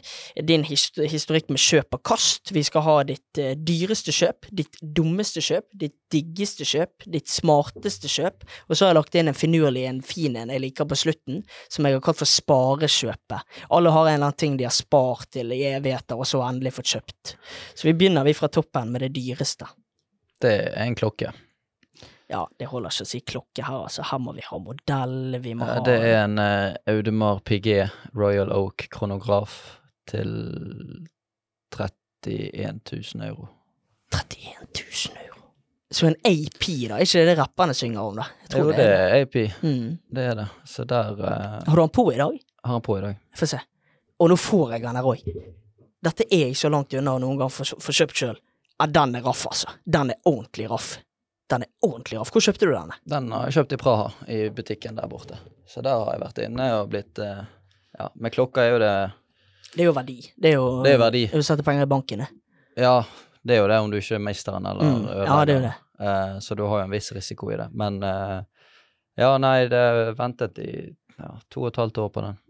[0.46, 2.52] din historikk med kjøp og kast.
[2.54, 8.12] Vi skal ha ditt eh, dyreste kjøp, ditt dummeste kjøp, ditt diggeste kjøp, ditt smarteste
[8.12, 11.02] kjøp, og så har jeg lagt inn en finurlig, en fin en jeg liker på
[11.02, 11.42] slutten,
[11.72, 13.60] som jeg har kalt for sparekjøpet.
[13.72, 16.76] Alle har en eller annen ting de har spart til i evigheter, og så endelig
[16.78, 17.38] fått kjøpt.
[17.74, 19.72] Så vi begynner vi fra toppen med det dyreste.
[20.40, 21.32] Det er en klokke.
[22.30, 24.04] Ja, det holder ikke å si klokke her, altså.
[24.06, 28.52] Her må vi ha modell, vi må ha Det er en uh, Audemars Piguet Royal
[28.54, 29.56] Oak kronograf
[30.10, 30.30] til
[31.74, 33.48] 31 000 euro.
[34.14, 34.68] 31
[35.10, 35.42] 000 euro.
[35.90, 38.28] Så en AP, da, er ikke det det rapperne synger om, da?
[38.44, 39.36] Jeg tror Jo, det er AP.
[39.66, 39.88] Mm.
[40.06, 40.46] Det er det.
[40.64, 42.38] Så der uh, Har du han på i dag?
[42.62, 43.18] har han på i dag.
[43.36, 43.58] Få se.
[44.20, 45.24] Og nå får jeg han her òg.
[46.04, 48.38] Dette er jeg så langt unna å noen gang få kjøpt sjøl.
[48.80, 49.68] Ja, den er raff, altså.
[49.84, 50.94] Den er ordentlig raff.
[51.50, 52.30] Den er ordentlig raff.
[52.32, 52.96] Hvor kjøpte du denne?
[53.10, 55.36] Den har jeg kjøpt i Praha, i butikken der borte.
[55.68, 57.42] Så der har jeg vært inne og blitt eh,
[57.98, 58.92] Ja, med klokka er jo det
[59.74, 60.16] Det er jo verdi.
[60.40, 61.24] Det er jo Det er verdi.
[61.26, 62.30] Det er jo å sette penger i banken, det.
[62.80, 62.94] Ja,
[63.44, 65.04] det er jo det om du ikke mister den eller Mm.
[65.26, 65.74] Ja, det er jo det.
[66.00, 67.68] Eh, så du har jo en viss risiko i det.
[67.76, 68.40] Men eh,
[69.20, 70.72] ja, nei, det er ventet i
[71.18, 72.40] ja, to og et halvt år på den.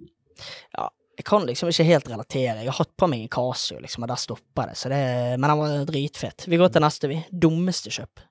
[1.21, 2.63] Jeg kan liksom ikke helt relatere.
[2.65, 4.77] Jeg har hatt på meg en Casio, liksom, og der stoppa det.
[4.81, 5.01] Så det
[5.37, 6.47] men den var dritfett.
[6.49, 7.19] Vi går til neste, vi.
[7.31, 8.23] Dummeste kjøp.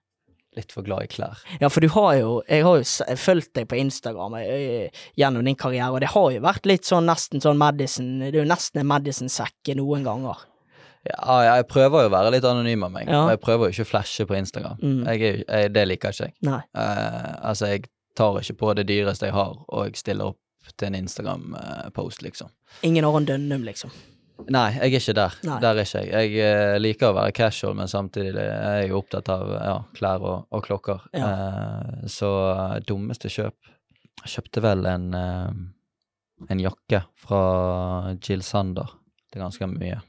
[0.58, 1.44] Litt for glad i klær.
[1.62, 4.90] Ja, for du har jo Jeg har jo fulgt deg på Instagram jeg,
[5.22, 8.40] gjennom din karriere, og det har jo vært litt sånn nesten sånn Madison Det er
[8.42, 10.42] jo nesten en Madison-sekk noen ganger.
[11.06, 13.22] Ja, jeg prøver jo å være litt anonym av meg, Ja.
[13.24, 14.82] og jeg prøver jo ikke å flashe på Instagram.
[14.82, 15.06] Mm.
[15.06, 16.34] Jeg jeg, det liker ikke jeg.
[16.50, 17.86] Eh, altså, jeg
[18.18, 20.42] tar ikke på det dyreste jeg har, og jeg stiller opp
[20.76, 22.52] til en Instagram-post, liksom.
[22.88, 23.94] Ingen Aron Dønnum, liksom.
[24.48, 25.34] Nei, jeg er ikke der.
[25.44, 25.58] Nei.
[25.60, 26.30] Der er ikke jeg.
[26.32, 30.46] Jeg eh, liker å være casual, men samtidig er jeg opptatt av ja, klær og,
[30.56, 31.10] og klokker.
[31.12, 33.76] Eh, så eh, dummeste kjøp
[34.24, 35.60] Jeg kjøpte vel en eh,
[36.48, 38.88] en jakke fra Jill Sander.
[39.30, 40.00] Det er ganske mye.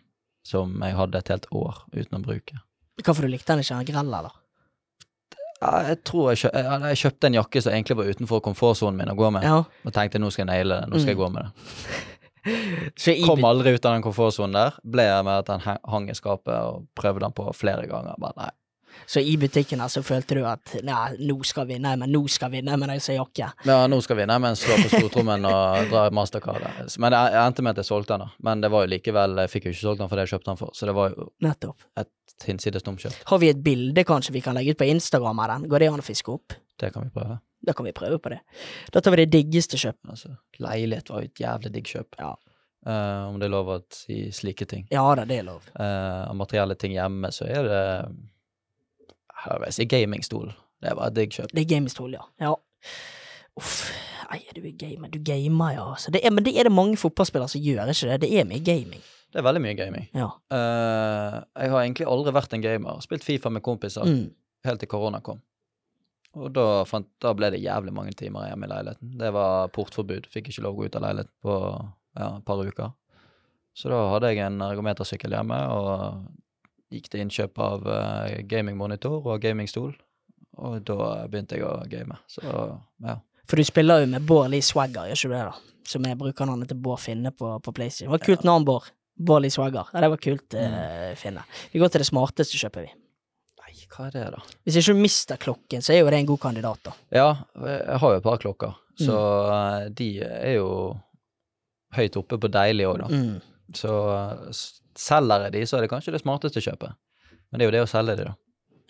[0.46, 2.62] Som jeg hadde et helt år uten å bruke.
[3.00, 3.92] Hvorfor du likte den ikke?
[3.92, 4.36] Grell, eller?
[5.60, 9.10] Ja, jeg tror jeg, kjø jeg, kjøpte en jakke som egentlig var utenfor komfortsonen min
[9.12, 9.44] å gå med.
[9.44, 9.58] Ja.
[9.84, 11.24] Og tenkte nå skal jeg naile det, nå skal jeg Mm.
[11.24, 11.50] gå med det.
[13.26, 14.78] Kom aldri ut av den komfortsonen der.
[14.82, 15.60] Ble jeg med at den
[15.92, 18.16] hang i skapet og prøvde den på flere ganger.
[18.18, 18.50] Bare nei.
[19.06, 22.24] Så i butikken her så følte du at nei, nå skal vi, nei, men nå
[22.28, 23.50] skal vi, nei, men jeg ser jakke.
[23.68, 26.96] Ja, nå skal vi nei, men slå på stortrommen og dra mastercardet.
[27.00, 28.34] Men jeg endte med at jeg solgte den, da.
[28.48, 30.50] Men det var jo likevel Jeg fikk jo ikke solgt den for det jeg kjøpte
[30.50, 31.86] den for, så det var jo Nettopp.
[32.02, 32.10] et
[32.46, 33.04] hinsides dumt.
[33.28, 35.68] Har vi et bilde kanskje vi kan legge ut på Instagram av den?
[35.70, 36.56] Går det an å fiske opp?
[36.80, 37.40] Det kan vi prøve.
[37.60, 38.40] Da kan vi prøve på det.
[38.92, 40.08] Da tar vi det diggeste kjøpet.
[40.14, 40.32] Altså,
[40.62, 42.16] leilighet var jo et jævlig digg kjøp.
[42.20, 42.32] Ja.
[42.80, 44.86] Uh, om det er lov å si slike ting.
[44.92, 45.66] Ja da, det er lov.
[45.76, 47.82] Av materielle ting hjemme, så er det
[49.40, 50.54] Jeg vil si gamingstol.
[50.80, 51.52] Det var et digg kjøp.
[51.52, 52.24] Det er gamingstol, ja.
[52.40, 52.54] ja.
[53.60, 53.90] Uff.
[54.30, 55.10] Nei, du er gamer.
[55.10, 55.86] Du gamer, ja.
[55.98, 58.20] Så det er, men det er det mange fotballspillere som gjør, ikke det?
[58.22, 59.02] Det er mye gaming.
[59.30, 60.08] Det er veldig mye gaming.
[60.16, 60.26] Ja.
[60.50, 62.98] Uh, jeg har egentlig aldri vært en gamer.
[63.04, 64.30] Spilt Fifa med kompiser Mm.
[64.66, 65.40] helt til korona kom.
[66.34, 69.16] Og da, fant, da ble det jævlig mange timer hjemme i leiligheten.
[69.18, 70.28] Det var portforbud.
[70.30, 71.56] Fikk ikke lov å gå ut av leiligheten på
[72.18, 72.92] ja, et par uker.
[73.74, 76.28] Så da hadde jeg en ergometersykkel hjemme og
[76.90, 79.94] gikk til innkjøp av uh, gamingmonitor og gamingstol.
[80.60, 82.18] Og da begynte jeg å game.
[82.28, 83.16] Så ja.
[83.50, 85.76] For du spiller jo med Bård Lee Swagger, gjør ikke du det, da?
[85.90, 88.10] Som er brukernavnet til Bård Finne på, på PlayStation.
[88.10, 88.90] Det var kult navn, Bård.
[89.20, 89.90] Bård Lee Swagger.
[89.92, 91.44] Ja, det var kult, uh, Finne.
[91.72, 92.94] Vi går til det smarteste kjøper vi.
[93.60, 94.40] Nei, hva er det, da?
[94.64, 96.96] Hvis ikke du mister klokken, så er jo det en god kandidat, da.
[97.14, 97.28] Ja,
[97.66, 99.94] jeg har jo et par klokker, så mm.
[100.00, 100.70] de er jo
[101.96, 103.10] høyt oppe på deilig òg, da.
[103.12, 103.76] Mm.
[103.76, 103.94] Så
[104.98, 106.96] selger jeg de, så er det kanskje det smarteste kjøpet.
[107.50, 108.36] Men det er jo det å selge de, da.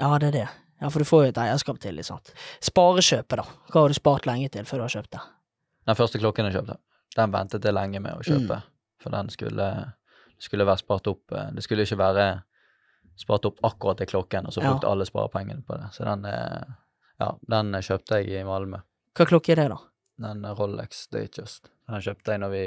[0.00, 0.48] Ja, det er det.
[0.80, 2.32] Ja, for du får jo et eierskap til det, sant.
[2.64, 3.44] Sparekjøpet, da.
[3.72, 5.22] Hva har du spart lenge til før du har kjøpt det?
[5.90, 6.76] Den første klokken jeg kjøpte,
[7.16, 8.60] den ventet jeg lenge med å kjøpe.
[9.00, 9.66] For den skulle,
[10.40, 12.26] skulle være spart opp eh, Det skulle ikke være
[13.20, 14.70] spart opp akkurat til klokken, og så Ja.
[14.72, 15.90] brukte alle sparepengene på det.
[15.92, 16.62] Så den, eh,
[17.20, 18.80] ja, den kjøpte jeg i Malmö.
[19.14, 19.76] Hva klokke er det, da?
[20.20, 21.68] Den Rolex Datejust.
[21.88, 22.62] Den kjøpte jeg når vi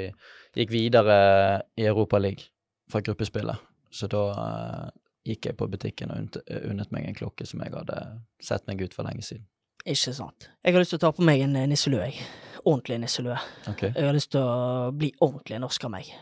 [0.56, 2.44] gikk videre i Europa League
[2.90, 3.58] fra gruppespillet.
[3.90, 4.90] Så da eh,
[5.32, 7.98] gikk jeg på butikken og unnet meg en klokke som jeg hadde
[8.42, 9.46] sett meg ut for lenge siden.
[9.86, 10.48] Ikke sant.
[10.64, 12.20] Jeg har lyst til å ta på meg en eh, nisselue, jeg.
[12.64, 13.36] Ordentlig nisselue.
[13.68, 13.92] Okay.
[13.94, 16.12] Jeg har lyst til å bli ordentlig norsk av meg.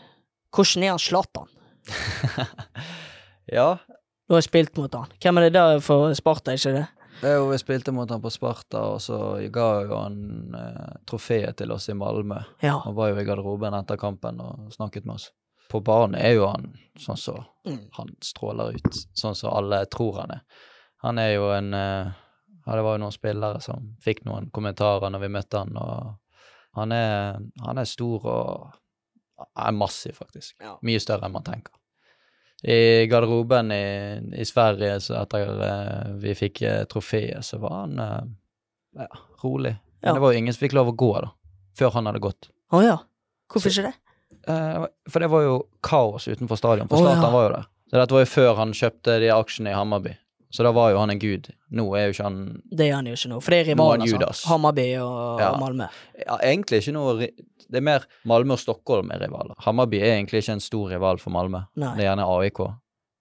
[0.52, 1.48] Hvordan er han Zlatan?
[3.46, 3.78] ja,
[4.28, 5.06] Du har spilt mot han.
[5.22, 6.84] Hvem er det der for Sparta, ikke det?
[7.22, 9.18] det er jo, vi spilte mot han på Sparta, og så
[9.52, 10.16] ga jo han
[10.58, 12.38] eh, trofeet til oss i Malmö.
[12.64, 12.78] Ja.
[12.86, 15.28] Han var jo i garderoben etter kampen og snakket med oss.
[15.70, 17.78] På banen er jo han sånn som Mm.
[17.94, 20.40] han stråler ut, sånn som alle tror han er.
[21.04, 22.08] Han er jo en eh,
[22.66, 26.16] Ja, det var jo noen spillere som fikk noen kommentarer når vi møtte han, og
[26.78, 28.74] han er, han er stor og
[29.44, 30.56] er massiv, faktisk.
[30.62, 30.76] Ja.
[30.86, 31.74] Mye større enn man tenker.
[32.62, 33.84] I garderoben i,
[34.38, 38.20] i Sverige, så etter uh, vi fikk uh, trofeet, så var han uh,
[38.98, 39.08] ja,
[39.42, 39.74] rolig.
[40.02, 41.32] Men det var jo ingen som fikk lov å gå, da.
[41.78, 42.50] Før han hadde gått.
[42.70, 42.96] Å ja.
[43.50, 43.96] Hvorfor ikke det?
[44.46, 47.34] Uh, for det var jo kaos utenfor stadion, for oh, Zlatan ja.
[47.34, 47.68] var jo der.
[47.92, 50.14] Så dette var jo før han kjøpte de aksjene i Hammarby.
[50.52, 51.48] Så da var jo han en gud.
[51.72, 54.08] Nå er jo ikke han Det er han jo ikke nå, for det er rivalene.
[54.20, 54.44] sant?
[54.50, 55.54] Hammarby og Ja.
[55.56, 55.88] Malmö.
[56.18, 59.54] ja, Egentlig ikke noe Det er mer Malmö og Stockholm er rivaler.
[59.64, 61.64] Hammarby er egentlig ikke en stor rival for Malmö.
[61.76, 61.96] Nei.
[61.96, 62.60] Det er gjerne AIK.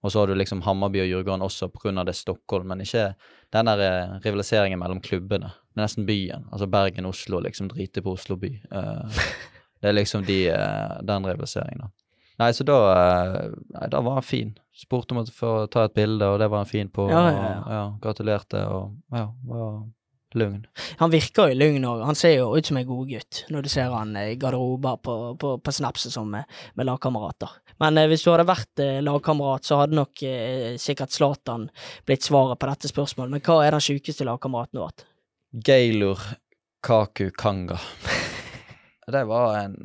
[0.02, 3.14] Og så har du liksom Hammarby og Djurgården også av det Stockholm, men ikke
[3.52, 5.52] den der eh, rivaliseringen mellom klubbene.
[5.72, 6.48] Det er nesten byen.
[6.52, 8.50] Altså Bergen, Oslo, liksom driter på Oslo by.
[8.72, 9.06] Uh,
[9.80, 12.01] det er liksom de, uh, den rivaliseringen, da.
[12.42, 14.52] Nei, så da eh, Nei, da var han fin.
[14.74, 17.06] Spurte om å få ta et bilde, og det var han fin på.
[17.12, 17.56] Ja, ja, ja.
[17.62, 19.82] Og, ja gratulerte, og ja, var
[20.34, 20.66] lugn.
[21.00, 22.02] Han virker jo lugn òg.
[22.06, 25.16] Han ser jo ut som en godgutt når du ser han eh, i garderober på,
[25.40, 27.52] på, på Snaps sånn med, med lagkamerater.
[27.82, 31.68] Men eh, hvis du hadde vært eh, lagkamerat, så hadde nok eh, sikkert Zlatan
[32.08, 33.36] blitt svaret på dette spørsmålet.
[33.36, 35.06] Men hva er den sjukeste lagkameraten du har hatt?
[35.52, 36.22] Gaylor
[36.84, 37.80] Kaku Kanga.
[39.12, 39.76] Det var en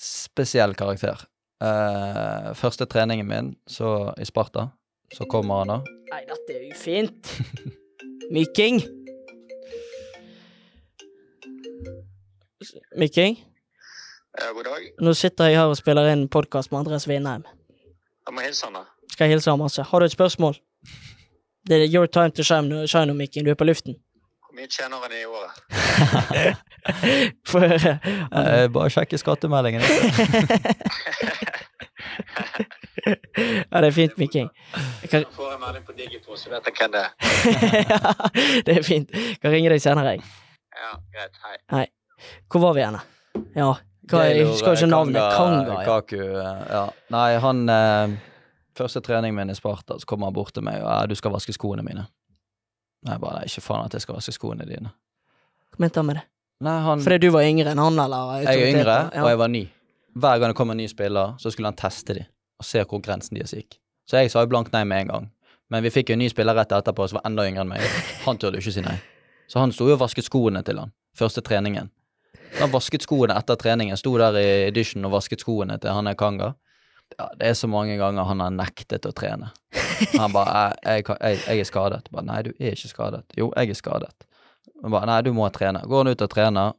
[0.00, 1.26] spesiell karakter.
[1.60, 4.68] Eh, første treningen min så i Sparta,
[5.12, 5.78] så kommer han da.
[6.10, 7.34] Nei, dette er jo fint.
[8.32, 8.80] Myking.
[12.96, 13.36] Myking,
[14.38, 14.90] Ja, god dag.
[15.00, 17.44] nå sitter jeg her og spiller inn podkast med Andreas Vindheim.
[18.28, 18.84] Jeg må hilse han, da.
[19.10, 19.82] Skal jeg hilse han masse?
[19.82, 20.54] Har du et spørsmål?
[21.68, 23.44] Det er your time to shine, shine Myking.
[23.44, 23.96] Du er på luften.
[24.50, 25.50] Hvor mye tjener han i året?
[27.50, 27.92] Få høre.
[28.34, 29.82] Eh, bare sjekke skattemeldingen.
[33.70, 34.50] Ja, det er fint, Myking.
[35.10, 35.22] Kan...
[35.22, 37.10] Jeg får en melding på Digipro, så vet jeg hvem det er.
[38.66, 39.14] det er fint.
[39.14, 40.26] Jeg kan ringe deg senere, jeg.
[40.82, 41.40] Ja, greit.
[41.72, 41.86] Hei.
[42.50, 42.98] Hvor var vi igjen?
[43.56, 43.70] Ja,
[44.10, 45.22] hva, jeg husker ikke eh, navnet.
[45.32, 45.86] Kanga, ja.
[45.86, 46.84] Kaku, eh, ja.
[47.14, 48.18] Nei, han eh,
[48.76, 51.32] Første treningen min i Sparta, så kommer han bort til meg og ja, 'Du skal
[51.38, 52.10] vaske skoene mine'.
[53.08, 54.92] Nei, bare Nei, ikke faen at jeg skal vaske skoene dine.
[55.72, 56.24] Hva mente han med det?
[56.66, 58.32] Nei, han Fordi du var yngre enn han, eller?
[58.42, 59.22] Jeg er yngre, ja.
[59.22, 59.62] og jeg var ny.
[60.20, 62.28] Hver gang det kom en ny spiller, så skulle han teste dem
[62.60, 63.78] og se hvor grensen deres gikk.
[64.04, 65.28] Så jeg sa jo blankt nei med en gang.
[65.72, 67.86] Men vi fikk jo en ny spiller rett etterpå som var enda yngre enn meg.
[68.26, 68.98] Han turde jo ikke si nei.
[69.48, 71.88] Så han sto jo og vasket skoene til han, første treningen.
[72.58, 76.18] Han vasket skoene etter treningen, sto der i audition og vasket skoene til han er
[76.18, 76.52] Kanga.
[77.18, 79.50] Ja, det er så mange ganger han har nektet å trene.
[80.16, 83.74] Han bare jeg, jeg, jeg, er skadet.' Bare, 'Nei, du er ikke skadet.' 'Jo, jeg
[83.74, 84.26] er skadet.'
[84.82, 86.72] Han bare 'Nei, du må trene.' Går han ut og trener,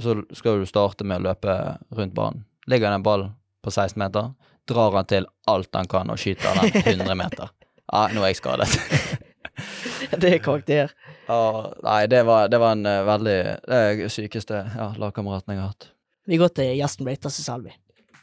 [0.00, 1.54] så skal du starte med å løpe
[1.96, 2.44] rundt banen.
[2.66, 3.28] Ligger det en ball
[3.64, 4.34] på 16 meter,
[4.68, 7.54] drar han til alt han kan og skyter den 100 meter.
[7.86, 8.68] Ja, nå er jeg skadet.
[10.20, 10.92] Det er karakter.
[11.26, 15.62] Ja, nei, det var, det var en eh, veldig Det er sykeste ja, lagkameraten jeg
[15.62, 15.88] har hatt.
[16.28, 17.74] Vi går til gjesten rater seg selv, vi.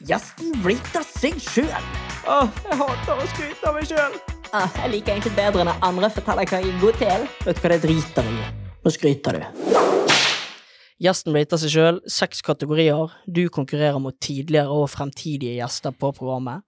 [0.01, 1.85] Gjesten rater seg sjøl!
[2.25, 4.15] Åh, jeg hater å skryte av meg sjøl.
[4.53, 7.27] Ah, jeg liker egentlig bedre når andre forteller hva jeg er god til.
[7.45, 8.49] Vet du hva, det driter jeg i.
[8.83, 9.77] Nå skryter du.
[11.03, 12.01] Gjesten rater seg sjøl.
[12.09, 13.13] Seks kategorier.
[13.29, 16.65] Du konkurrerer mot tidligere og fremtidige gjester på programmet.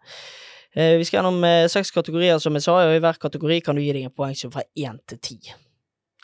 [0.76, 3.78] Eh, vi skal gjennom eh, seks kategorier, som jeg sa, og i hver kategori kan
[3.78, 5.40] du gi deg en poengsum fra én til ti.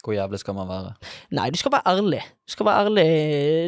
[0.01, 0.91] Hvor jævlig skal man være?
[1.37, 2.21] Nei, du skal være ærlig.
[2.47, 3.07] Du skal være ærlig.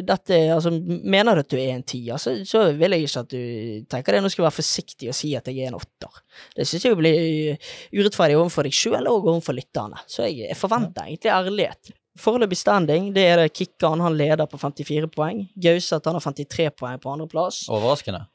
[0.08, 0.72] Dette, altså,
[1.14, 3.42] mener du at du er en tier, så, så vil jeg ikke at du
[3.90, 4.22] tenker det.
[4.24, 6.22] Nå skal jeg være forsiktig og si at jeg er en åtter.
[6.56, 10.02] Det synes jeg blir urettferdig overfor deg sjøl og overfor lytterne.
[10.10, 11.94] Så jeg, jeg forventer egentlig ærlighet.
[12.20, 15.48] Foreløpig standing, det er det Kikkan, han leder på 54 poeng.
[15.58, 17.64] Gauseth, han har 53 poeng på andreplass.
[17.74, 18.26] Overraskende.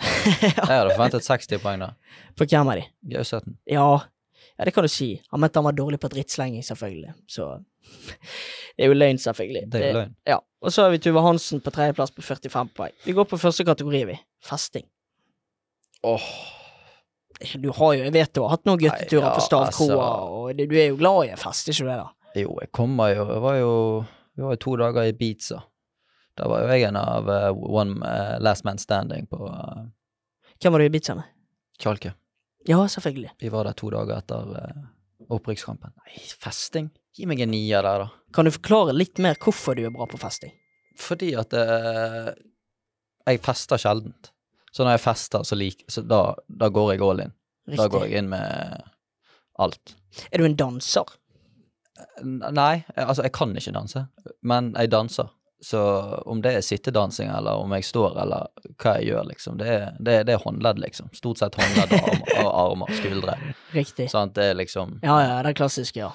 [0.00, 1.90] Jeg hadde forventet 60 poeng, da.
[2.38, 2.86] På hvem av de?
[3.12, 3.58] Gauseten.
[3.68, 4.00] Ja,
[4.60, 5.22] ja, det kan du si.
[5.32, 7.14] Han mente han var dårlig på drittslenging, selvfølgelig.
[7.32, 7.46] Så
[8.76, 9.62] det er jo løgn, selvfølgelig.
[9.72, 10.10] Det er jo løgn.
[10.28, 10.36] Ja.
[10.60, 12.92] Og så har vi Tuva Hansen på tredjeplass på 45 poeng.
[13.06, 14.18] Vi går på første kategori, vi.
[14.44, 14.84] Festing.
[16.04, 16.28] Åh,
[17.56, 20.44] Du har jo, jeg vet du har hatt noen gutteturer ja, på Stavkroa, altså.
[20.52, 22.36] og du er jo glad i en fest, ikke du det, da?
[22.36, 23.72] jo, jeg kommer jo Jeg var jo
[24.36, 25.62] Vi var jo to dager i Ibiza.
[26.36, 29.88] Da var jo jeg en av uh, one uh, last man standing på uh,
[30.60, 31.32] Hvem var du i Ibiza med?
[31.80, 32.12] Tjalke.
[32.68, 33.30] Ja, selvfølgelig.
[33.40, 34.88] Vi var der to dager etter uh,
[35.32, 35.92] opprykkskampen.
[35.96, 36.90] Nei, festing?
[37.16, 38.08] Gi meg en nier der, da.
[38.36, 40.52] Kan du forklare litt mer hvorfor du er bra på festing?
[41.00, 42.30] Fordi at uh,
[43.26, 44.32] jeg fester sjeldent.
[44.70, 47.32] Så når jeg fester, så, lik, så da, da går jeg all in.
[47.76, 48.84] Da går jeg inn med
[49.60, 49.96] alt.
[50.30, 51.10] Er du en danser?
[52.22, 54.04] N- Nei, altså jeg kan ikke danse,
[54.46, 55.28] men jeg danser.
[55.62, 55.80] Så
[56.24, 58.48] om det er sittedansing, eller om jeg står, eller
[58.80, 61.10] hva jeg gjør, liksom, det er, det det er håndledd, liksom.
[61.16, 63.36] Stort sett håndledd og armer, og armer skuldre.
[63.76, 64.08] Riktig.
[64.12, 66.10] Sant, det er liksom Ja, ja, det er klassisk, ja.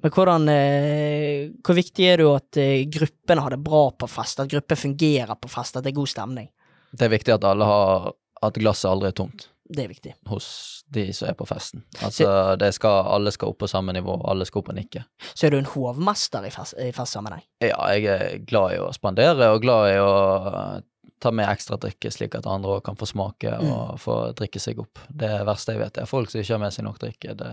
[0.00, 4.40] Men hvordan eh, Hvor viktig er det at eh, gruppene har det bra på fest,
[4.40, 6.48] at grupper fungerer på fest, at det er god stemning?
[6.94, 8.12] Det er viktig at alle har
[8.46, 10.14] At glasset aldri er tomt Det er viktig.
[10.30, 10.46] hos
[10.88, 11.82] de som er på festen.
[12.02, 15.02] Altså, det skal, alle skal opp på samme nivå, alle skal opp og nikke.
[15.34, 17.44] Så er du en hovmester i, fest, i festsammenheng.
[17.60, 20.08] Ja, jeg er glad i å spandere, og glad i å
[20.48, 20.80] eh,
[21.20, 24.80] ta med ekstra drikke, slik at andre òg kan få smake og få drikke seg
[24.80, 25.02] opp.
[25.10, 27.34] Det verste jeg vet, er folk som ikke har med seg nok drikke.
[27.36, 27.52] Det,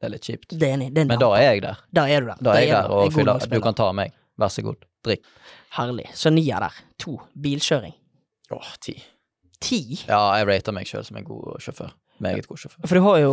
[0.00, 0.54] det er litt kjipt.
[0.54, 0.92] Det er enig.
[0.94, 1.82] Det er Men da er jeg der.
[1.92, 2.40] Da er du der.
[2.40, 3.48] Da er jeg der og en fyller.
[3.50, 4.14] Du kan ta meg.
[4.40, 4.86] Vær så god.
[5.04, 5.26] Drikk.
[5.76, 6.06] Herlig.
[6.16, 6.78] Så nier der.
[7.04, 7.18] To.
[7.36, 7.92] Bilkjøring.
[8.54, 8.94] Åh, ti.
[9.64, 9.80] Ti?
[10.08, 11.92] Ja, jeg rater meg sjøl som en god sjåfør.
[12.24, 12.84] Meget god sjåfør.
[12.86, 13.32] For du har jo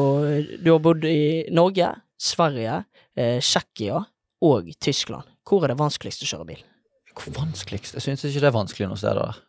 [0.64, 1.90] Du har bodd i Norge,
[2.22, 2.80] Sverige,
[3.18, 4.00] eh, Tsjekkia
[4.42, 5.28] og Tyskland.
[5.48, 6.64] Hvor er det vanskeligst å kjøre bil?
[7.18, 7.94] Hvor vanskeligst?
[7.98, 9.42] Jeg syns ikke det er vanskelig noen steder der.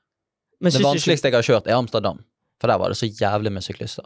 [0.61, 2.25] Men, Det ikke- vanskeligste jeg har kjørt, er Amsterdam.
[2.61, 4.05] For der var det så jævlig med syklister.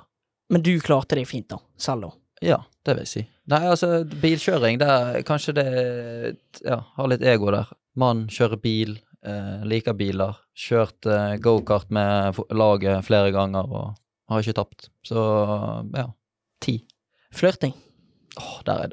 [0.51, 1.57] men du klarte deg fint, da.
[1.77, 2.11] Selv da.
[2.43, 3.29] Ja, det vil jeg si.
[3.49, 7.67] Nei, altså, bilkjøring, det er kanskje det Ja, har litt ego der.
[7.97, 10.37] Mann kjører bil, eh, liker biler.
[10.57, 13.97] Kjørt eh, gokart med laget flere ganger og
[14.31, 14.89] har ikke tapt.
[15.07, 15.23] Så
[15.97, 16.07] ja,
[16.63, 16.79] ti.
[17.37, 17.75] Flørting.
[18.37, 18.93] Åh, der er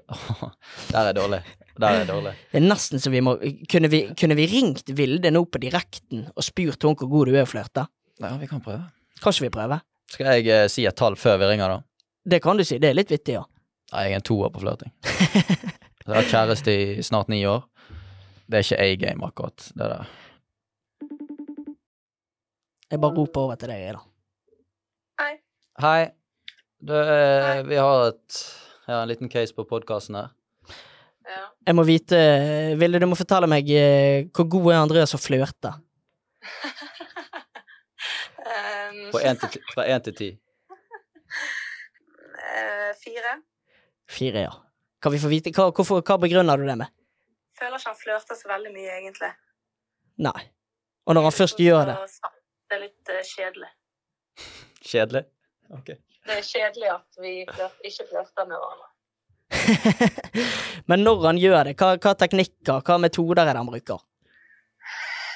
[0.92, 1.42] Der er dårlig.
[1.80, 2.36] Der er dårlig.
[2.52, 3.34] Det er nesten så vi må
[3.70, 7.34] Kunne vi, kunne vi ringt Vilde nå på direkten og spurt henne hvor god du
[7.34, 7.88] er å flørte?
[8.22, 8.86] Ja, vi kan prøve.
[9.20, 9.80] Kan ikke vi prøve?
[10.14, 11.82] Skal jeg eh, si et tall før vi ringer, da?
[12.24, 12.78] Det kan du si.
[12.80, 13.44] Det er litt vittig, ja.
[13.94, 14.94] Nei, jeg er en toer på flørting.
[16.04, 17.62] Jeg har kjæreste i snart ni år.
[18.52, 19.70] Det er ikke A-game, akkurat.
[19.72, 20.10] Det der.
[22.94, 24.02] Jeg bare roper over til deg, jeg, da.
[25.82, 26.02] Hei.
[26.78, 28.36] Du, eh, vi har et,
[28.86, 30.28] ja, en liten case på podkasten her.
[31.66, 32.20] Jeg må vite
[32.78, 35.72] Vilde, du må fortelle meg eh, hvor god er Andreas å flørte?
[38.44, 39.24] Um, fra
[39.88, 40.30] én til ti.
[42.52, 43.34] eh, fire.
[44.20, 44.54] Fire, ja.
[45.02, 46.94] Kan vi få vite hva, hvorfor, hva begrunner du det med?
[47.58, 49.34] Føler ikke han flørter så veldig mye, egentlig.
[50.30, 50.50] Nei.
[51.08, 52.00] Og når han først gjør det.
[52.74, 53.67] Det er litt eh, kjedelig.
[54.82, 55.19] Kjedelig?
[55.78, 55.89] Ok.
[56.26, 58.88] Det er kjedelig at vi ikke flørter med hverandre.
[60.89, 64.01] Men når han gjør det, hva, hva teknikker, hva metoder er det han bruker?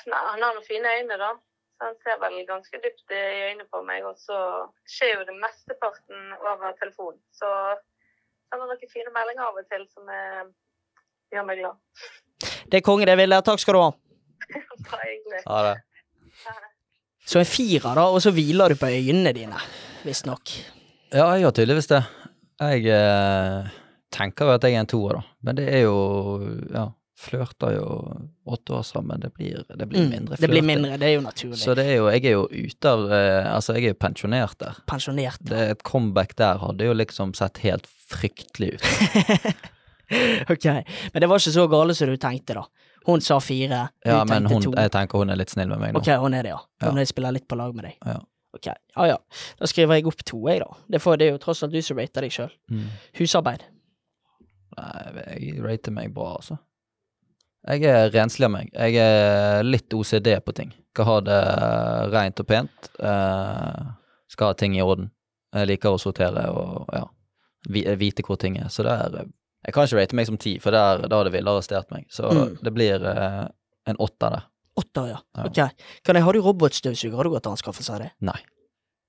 [0.09, 1.29] Nei, han har noen fine øyne, da.
[1.77, 4.41] Så han ser vel ganske dypt i øynene på meg, og så
[4.89, 7.19] skjer jo det mesteparten over telefon.
[7.38, 7.51] Så
[8.49, 10.47] han har noen fine meldinger av og til som eh,
[11.38, 11.77] gjør meg glad.
[12.65, 13.43] Det er konge, det, Vilde.
[13.45, 13.91] Takk skal du ha.
[14.89, 15.45] Bare egentlig.
[15.45, 15.77] Ha det.
[17.28, 19.59] Så en firer, da, og så hviler du på øynene dine,
[20.07, 20.53] visstnok.
[21.11, 22.03] Ja, jeg gjør tydeligvis det.
[22.57, 23.73] Jeg eh,
[24.15, 25.36] tenker jo at jeg er en toer, da.
[25.43, 25.97] Men det er jo
[26.71, 27.86] Ja, flørter jo
[28.47, 29.19] åtte år sammen.
[29.21, 31.59] Det blir, det blir mindre mindre det blir mindre, det er jo naturlig.
[31.59, 34.59] Så det er jo Jeg er jo ute av eh, Altså, jeg er jo pensjonert
[34.63, 34.82] der.
[34.89, 35.41] Pensjonert.
[35.41, 38.91] Det, et comeback der hadde jo liksom sett helt fryktelig ut.
[40.53, 40.67] ok,
[41.11, 42.86] men det var ikke så gale som du tenkte, da.
[43.08, 44.74] Hun sa fire, du Ja, men hun, to.
[44.76, 46.01] jeg tenker hun er litt snill med meg nå.
[46.01, 46.60] Ok, hun er det, ja.
[46.84, 46.91] Ja.
[46.91, 47.95] Hun spiller litt på lag med deg.
[48.03, 48.20] Ja.
[48.58, 49.18] Ok, ja ja.
[49.60, 50.78] Da skriver jeg opp to, jeg, da.
[50.91, 52.51] Det, får, det er jo tross alt du som rater deg sjøl.
[52.74, 52.88] Mm.
[53.20, 53.64] Husarbeid.
[54.78, 55.03] Nei,
[55.39, 56.60] jeg rater meg bra, altså.
[57.68, 58.70] Jeg er renslig av meg.
[58.72, 60.72] Jeg er litt OCD på ting.
[60.95, 61.39] Skal ha det
[62.14, 62.91] rent og pent.
[62.99, 63.82] Eh,
[64.32, 65.10] skal ha ting i orden.
[65.55, 67.03] Jeg liker å sortere og ja,
[67.99, 68.70] vite hvor ting er.
[68.72, 69.28] Så det er
[69.68, 72.05] Jeg kan ikke rate meg som ti, for der, da hadde Ville arrestert meg.
[72.09, 72.57] Så Mm.
[72.63, 73.47] det blir eh,
[73.91, 74.45] en åtter der.
[74.78, 75.18] Åtter, ja.
[75.36, 75.43] Ja.
[75.49, 75.57] Ok.
[76.05, 77.15] Kan jeg, har du robotstøvsuger?
[77.18, 78.11] Har du gått til anskaffelse av det?
[78.22, 78.39] Nei.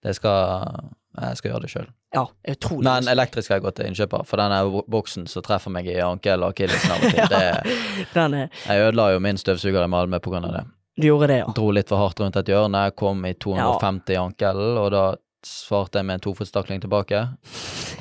[0.03, 1.87] Det skal Jeg skal gjøre det sjøl.
[2.15, 2.85] Ja, utrolig.
[2.87, 5.97] Men elektrisk har jeg gått til innkjøper, for den er boksen som treffer meg i
[6.01, 7.27] ankel og akillesen av og til.
[7.35, 7.79] Det,
[8.15, 10.63] Den er, jeg ødela jo min støvsuger i Malmö på grunn av det.
[11.01, 11.49] du gjorde det, ja.
[11.57, 15.03] Dro litt for hardt rundt et hjørne, kom i 250 i ankelen, og da
[15.45, 17.21] svarte jeg med en tofotstakling tilbake,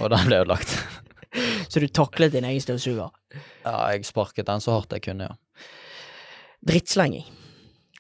[0.02, 0.78] og den ble ødelagt.
[1.72, 3.12] Så du taklet din egen støvsuger.
[3.64, 5.66] Ja, jeg sparket den så hardt jeg kunne, ja.
[6.68, 7.26] Drittslenging.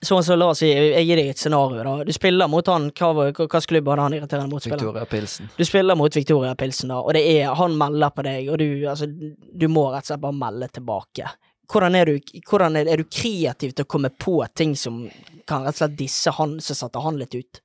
[0.05, 2.05] Sånn som, la oss si, jeg gir deg et scenario, da.
[2.05, 4.77] Du spiller mot han, hva hva klubb hadde han irriterende motspiller?
[4.77, 5.49] Victoria Pilsen.
[5.57, 8.67] Du spiller mot Victoria Pilsen, da, og det er, han melder på deg, og du,
[8.91, 11.31] altså, du må rett og slett bare melde tilbake.
[11.67, 15.01] Hvordan er du, hvordan er, er du kreativ til å komme på ting som
[15.49, 17.63] kan rett og slett disse han som satte han litt ut?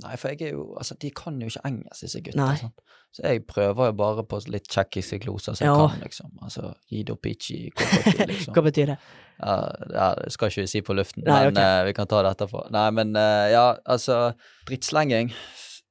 [0.00, 2.50] Nei, for jeg er jo Altså, de kan jo ikke engelsk, disse Nei.
[2.56, 2.70] gutta.
[3.10, 5.72] Så jeg prøver jo bare på litt tsjekkiske gloser som Ja.
[5.74, 6.30] jeg kan, liksom.
[6.46, 8.54] Altså Ido Pichi, Kokoki, liksom.
[8.54, 8.98] Hva betyr det?
[9.40, 9.56] Ja,
[9.94, 11.80] ja, det skal ikke vi si på luften, Nei, men okay.
[11.80, 12.62] uh, vi kan ta det etterpå.
[12.70, 14.34] Nei, men uh, ja, altså
[14.68, 15.32] Drittslenging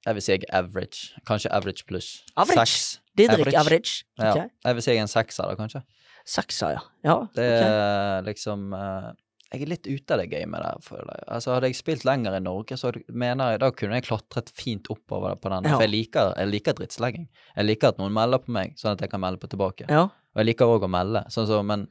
[0.05, 1.09] Jeg vil si jeg er average.
[1.27, 2.23] Kanskje average pluss.
[2.37, 2.99] Average?
[3.17, 4.05] Didrik average?
[4.17, 4.29] Ja.
[4.31, 4.51] Ok.
[4.63, 5.81] Jeg vil si jeg er en sekser, da, kanskje.
[6.29, 6.83] Sekser, ja.
[7.03, 9.09] Ja, Det er liksom eh,
[9.49, 11.23] Jeg er litt ute av det gamet der, føler jeg.
[11.33, 14.89] Altså, hadde jeg spilt lenger i Norge, så mener jeg da kunne jeg klatret fint
[14.93, 15.65] oppover på den.
[15.65, 15.73] Ja.
[15.73, 17.25] For jeg liker, jeg liker drittslegging.
[17.55, 19.87] Jeg liker at noen melder på meg, sånn at jeg kan melde på tilbake.
[19.89, 20.03] Ja.
[20.35, 21.23] Og jeg liker òg å melde.
[21.33, 21.87] Sånn så, men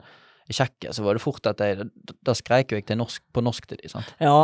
[0.48, 1.88] i Tsjekkia så var det fort at jeg
[2.24, 4.14] Da, skreik jo jeg norsk, på norsk til de, sant.
[4.22, 4.38] ja.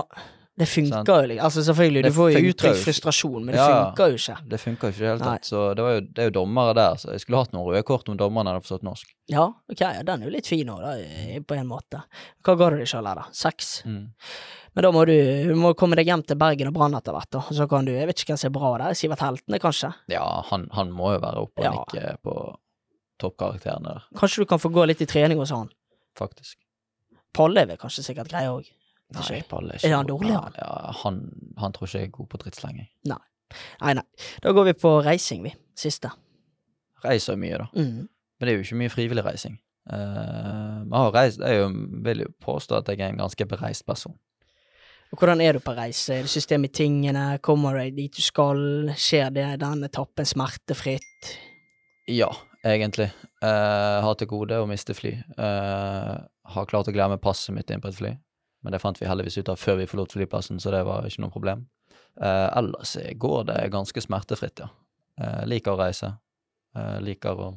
[0.57, 1.09] Det funker Sant.
[1.35, 1.39] jo.
[1.43, 4.37] Altså, selvfølgelig, du får jo uttrykt frustrasjon, men det Ja, funker jo ikke.
[4.53, 5.49] Det funker jo ikke i det hele tatt.
[5.49, 7.83] Så det, var jo, det er jo dommere der, så jeg skulle hatt noen røde
[7.89, 9.09] kort om dommerne hadde forstått norsk.
[9.35, 10.85] Ja, ok, ja, den er jo litt fin òg,
[11.51, 12.05] på en måte.
[12.47, 13.27] Hva ga du deg sjøl her, da?
[13.35, 13.73] Seks?
[13.85, 14.05] Mm.
[14.75, 15.15] Men da må du,
[15.51, 17.43] du må komme deg hjem til Bergen og Brann etter hvert, da.
[17.51, 19.91] Så kan du, jeg vet ikke hvem som er bra der, Sivert Heltene, kanskje?
[20.15, 21.75] Ja, han, han må jo være oppe og Ja.
[21.81, 22.37] nikke på
[23.23, 25.71] toppkarakterene der, Kanskje du kan få gå litt i trening hos han?
[26.19, 26.59] faktisk.
[27.35, 28.69] Palle er vel kanskje sikkert grei òg?
[29.15, 30.57] Nei, Palle er ikke han dårlig, han?
[30.59, 31.21] Ja, han,
[31.61, 32.87] han tror ikke jeg er god på drittslenge.
[33.11, 34.05] Nei, nei.
[34.43, 35.53] Da går vi på reising, vi.
[35.79, 36.11] Siste.
[37.05, 37.69] Reiser mye, da.
[37.77, 38.09] Mm.
[38.09, 39.59] Men det er jo ikke mye frivillig reising.
[39.85, 41.69] Uh, reist, jeg jo,
[42.07, 44.17] vil jo påstå at jeg er en ganske bereist person.
[45.13, 46.17] Og hvordan er du på reise?
[46.17, 47.39] Er det system i tingene?
[47.45, 48.91] Kommer du dit du skal?
[48.99, 51.35] Skjer det den etappen smertefritt?
[52.11, 52.33] Ja,
[52.67, 53.13] egentlig.
[53.39, 55.15] Uh, har til gode å miste fly.
[55.39, 56.25] Uh,
[56.57, 58.15] har klart å glemme passet mitt inn på et fly,
[58.65, 61.23] men det fant vi heldigvis ut av før vi forlot flyplassen, så det var ikke
[61.27, 61.67] noe problem.
[62.21, 64.71] Eh, ellers går det ganske smertefritt, ja.
[65.21, 66.15] Eh, liker å reise.
[66.77, 67.53] Eh, liker å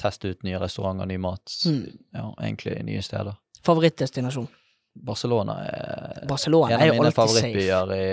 [0.00, 1.52] teste ut nye restauranter, ny mat.
[1.68, 1.98] Mm.
[2.16, 3.36] Ja, egentlig nye steder.
[3.64, 4.48] Favorittdestinasjon?
[4.94, 8.04] Barcelona er Barcelona en av mine favorittbyer i,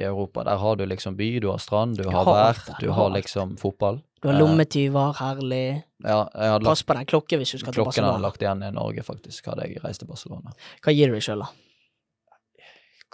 [0.00, 0.42] i Europa.
[0.44, 3.56] Der har du liksom by, du har strand, du har har vær, du har liksom
[3.60, 4.00] fotball.
[4.20, 5.82] Du har Eh, lommetyver, herlig.
[6.02, 6.24] Ja,
[6.64, 7.92] Pass på den klokken hvis du skal til Barcelona.
[7.92, 10.50] Klokken hadde lagt igjen i Norge, faktisk, hadde jeg reist til Barcelona.
[10.82, 11.52] Hva gir du deg sjøl, da?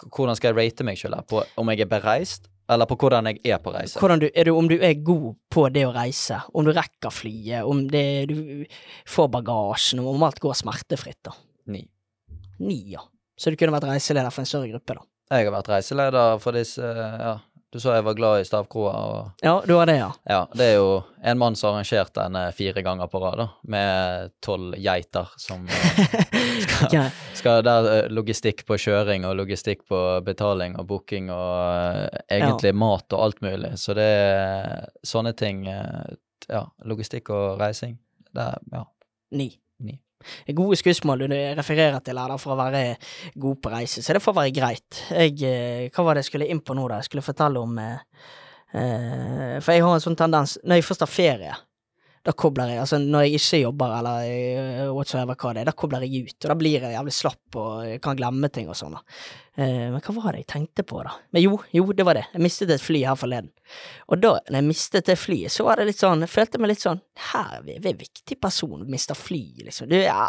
[0.09, 1.15] Hvordan skal jeg rate meg sjøl
[1.61, 4.01] om jeg er bereist, eller på hvordan jeg er på reise?
[4.01, 7.63] Du, er du, om du er god på det å reise, om du rekker flyet,
[7.69, 8.65] om det, du
[9.07, 11.37] får bagasjen, om alt går smertefritt, da.
[11.71, 11.85] Ni.
[12.59, 13.01] Ni, ja.
[13.39, 15.07] Så du kunne vært reiseleder for en større gruppe, da.
[15.33, 17.39] Jeg har vært reiseleder for disse Ja,
[17.73, 20.11] du sa jeg var glad i stavkroa, og Ja, du var det, ja.
[20.29, 20.91] ja, det er jo
[21.25, 25.65] en mann som har arrangert den fire ganger på rad, da, med tolv geiter som
[25.73, 26.03] eh,
[26.85, 26.97] Ok.
[27.39, 32.75] skal der eh, logistikk på kjøring og logistikk på betaling og booking og eh, egentlig
[32.77, 33.73] mat og alt mulig.
[33.81, 36.13] Så det er sånne ting eh,
[36.53, 37.97] Ja, logistikk og reising.
[38.35, 38.85] Det er Ja.
[39.33, 39.49] Ni.
[40.57, 42.85] Gode skussmål du refererer til her da, for å være
[43.41, 45.03] god på reise, så det får være greit.
[45.11, 47.01] Jeg, eh, hva var det jeg skulle inn på nå, da?
[47.01, 48.25] Jeg skulle fortelle om eh,
[48.79, 51.57] eh, For jeg har en sånn tendens Når jeg først har ferie,
[52.23, 55.75] da kobler jeg Altså når jeg ikke jobber eller eh, whatsoever hva det er, da
[55.75, 56.37] kobler jeg ut.
[56.45, 58.95] Og da blir jeg jævlig slapp og kan glemme ting og sånn.
[58.95, 59.03] da.
[59.59, 61.17] Eh, men hva var det jeg tenkte på, da?
[61.35, 62.25] Men jo, jo, det var det.
[62.33, 63.51] Jeg mistet et fly her forleden.
[64.09, 66.73] Og da når jeg mistet det flyet, så var det litt sånn Jeg følte meg
[66.73, 66.99] litt sånn
[67.31, 69.91] Her er vi vi er en viktig person, mister fly, liksom.
[69.91, 70.29] Du, ja.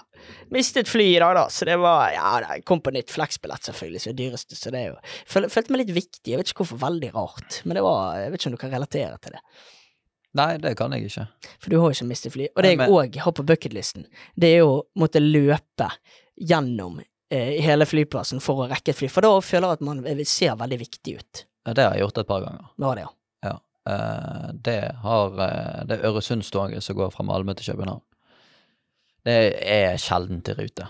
[0.53, 4.01] Mistet fly i dag, da, så det var Ja, jeg kom på nytt fleksbillett, selvfølgelig,
[4.01, 4.97] så det dyreste, så det er jo
[5.29, 6.33] Følte, Følte meg litt viktig.
[6.33, 7.61] Jeg vet ikke hvorfor, veldig rart.
[7.67, 9.43] Men det var Jeg vet ikke om du kan relatere til det.
[10.33, 11.27] Nei, det kan jeg ikke.
[11.61, 12.47] For du har jo ikke mistet fly.
[12.55, 15.89] Og det jeg òg har på bucketlisten, det er jo å måtte løpe
[16.41, 19.09] gjennom eh, hele flyplassen for å rekke et fly.
[19.13, 21.43] For da føler jeg at man ser veldig viktig ut.
[21.67, 22.65] Ja, Det har jeg gjort et par ganger.
[22.81, 23.05] Ja, det,
[23.45, 23.53] ja.
[23.93, 28.01] Eh, det har eh, Det Øresundstoget som går fra Malmö til København.
[29.23, 30.87] Det er sjelden til rute.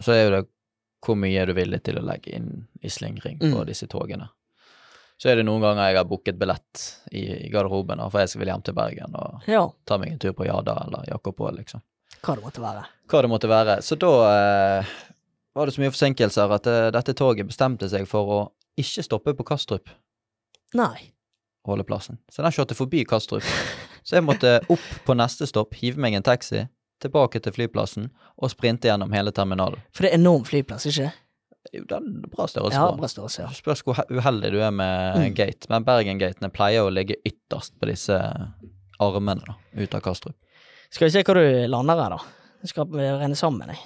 [0.00, 0.44] Så er jo det
[1.04, 3.66] hvor mye er du villig til å legge inn i slingring på Mm.
[3.66, 4.28] disse togene.
[5.20, 8.48] Så er det noen ganger jeg har booket billett i, i garderoben, for jeg vil
[8.48, 11.82] hjem til Bergen og Ja, ta meg en tur på Jada eller Jakobpå, liksom.
[12.24, 12.86] hva det måtte være.
[13.10, 13.74] Hva det måtte være.
[13.84, 14.94] Så da eh,
[15.56, 18.40] var det så mye forsinkelser at eh, dette toget bestemte seg for å
[18.80, 19.92] ikke stoppe på Kastrup
[20.78, 21.10] Nei.
[21.68, 22.16] holdeplassen.
[22.32, 23.44] Så den kjørte forbi Kastrup.
[24.06, 26.64] Så jeg måtte opp på neste stopp, hive meg en taxi,
[27.00, 28.08] tilbake til flyplassen
[28.40, 29.80] og sprinte gjennom hele terminalen.
[29.92, 31.10] For det er enorm flyplass, ikke?
[31.72, 32.78] Jo, det er en bra størrelse.
[32.80, 33.48] Ja, bra størrelse, ja.
[33.54, 35.34] Spørs hvor uheldig du er med Mm.
[35.36, 35.68] gate.
[35.68, 38.16] Men Bergen-gatene pleier å ligge ytterst på disse
[39.00, 40.36] armene da, ut av Kastrup.
[40.90, 42.18] Skal vi se hva du lander her, da.
[42.62, 43.78] Jeg skal regne sammen, jeg.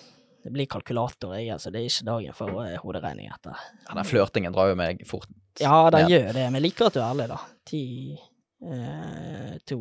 [0.45, 1.71] Det blir kalkulator, jeg, altså.
[1.73, 3.59] Det er ikke dagen for eh, hoderegning etter.
[3.89, 5.29] Ja, den flørtingen drar jo meg fort.
[5.61, 7.39] Ja, den gjør det, men jeg liker at du er ærlig, da.
[7.67, 7.83] Ti,
[8.71, 9.81] eh, to,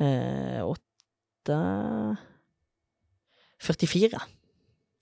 [0.00, 1.60] eh, åtte
[3.60, 4.20] 44.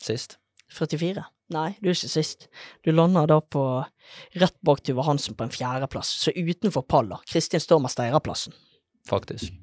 [0.02, 0.38] Sist.
[0.72, 1.24] 44.
[1.54, 2.48] Nei, du er ikke sist.
[2.84, 3.62] Du lander da på
[4.36, 7.20] rett bak Tuva Hansen på en fjerdeplass, så utenfor palla.
[7.28, 8.56] Kristin Stormer med Steiraplassen.
[9.08, 9.54] Faktisk.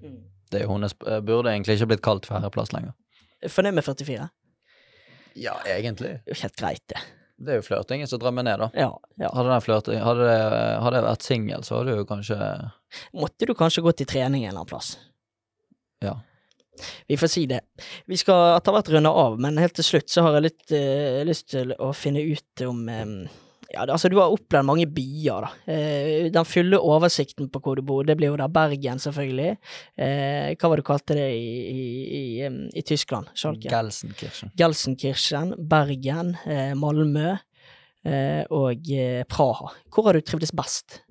[0.49, 2.95] Det er hennes eh, Burde egentlig ikke blitt kalt fjerdeplass lenger.
[3.51, 4.27] Fornøyd med 44?
[5.35, 6.15] Ja, egentlig.
[6.23, 7.01] Det er jo helt greit, det.
[7.35, 8.69] Det er jo flørtingen som drar meg ned, da.
[8.79, 9.29] Ja, ja.
[9.35, 12.37] Hadde, den flørting, hadde, det, hadde jeg vært singel, så hadde du jo kanskje
[13.19, 14.93] Måtte du kanskje gått i trening en eller annen plass?
[16.03, 16.15] Ja.
[17.07, 17.61] Vi får si det.
[18.09, 21.23] Vi skal etter hvert runde av, men helt til slutt så har jeg litt uh,
[21.27, 23.17] lyst til å finne ut om um,
[23.73, 25.71] Ja, altså, du har opplevd mange byer, da.
[25.73, 29.55] Eh, den fulle oversikten på hvor du bor, det blir jo da Bergen, selvfølgelig.
[29.97, 31.81] Eh, hva var det du kalte det i, i,
[32.45, 33.33] i, i Tyskland?
[33.33, 33.67] Schalke?
[33.73, 34.53] Gelsenkirchen.
[34.61, 36.35] Gelsenkirchen, Bergen,
[36.77, 38.93] Malmö eh, og
[39.33, 39.73] Praha.
[39.89, 41.01] Hvor har du trivdes best?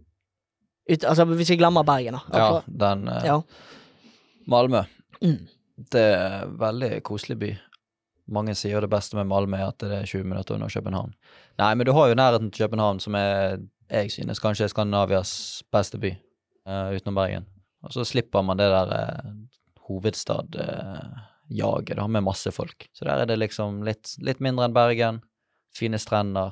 [0.88, 2.38] Ut, altså, hvis vi glemmer Bergen, da.
[2.38, 3.40] Ja, den ja.
[4.46, 4.86] Malmö.
[5.20, 5.42] Mm.
[5.76, 7.56] Det er en veldig koselig by.
[8.34, 11.12] Mange sier det beste med Malmö er at det er 20 minutter under København.
[11.60, 13.58] Nei, men du har jo nærheten til København, som er,
[13.90, 15.32] jeg synes, kanskje er Skandinavias
[15.74, 16.10] beste by,
[16.68, 17.44] uh, utenom Bergen.
[17.84, 19.24] Og så slipper man det der uh,
[19.88, 22.78] hovedstadjaget, uh, med masse folk.
[22.94, 25.16] Så der er det liksom litt, litt mindre enn Bergen.
[25.76, 26.50] Fine strender,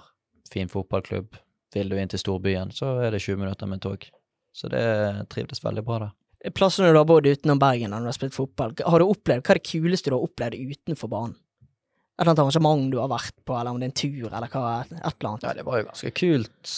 [0.52, 1.28] fin fotballklubb.
[1.72, 4.04] Vil du inn til storbyen, så er det 20 minutter med tog.
[4.52, 4.84] Så det
[5.32, 6.12] trivdes veldig bra der.
[6.50, 9.54] Plassene du har bodd utenom Bergen når du har spilt fotball, har du opplevd, hva
[9.54, 11.36] er det kuleste du har opplevd utenfor banen?
[11.38, 14.50] Et eller annet arrangement du har vært på, eller om det er en tur, eller
[14.50, 15.46] hva, et eller annet.
[15.46, 16.74] Ja, det var jo ganske kult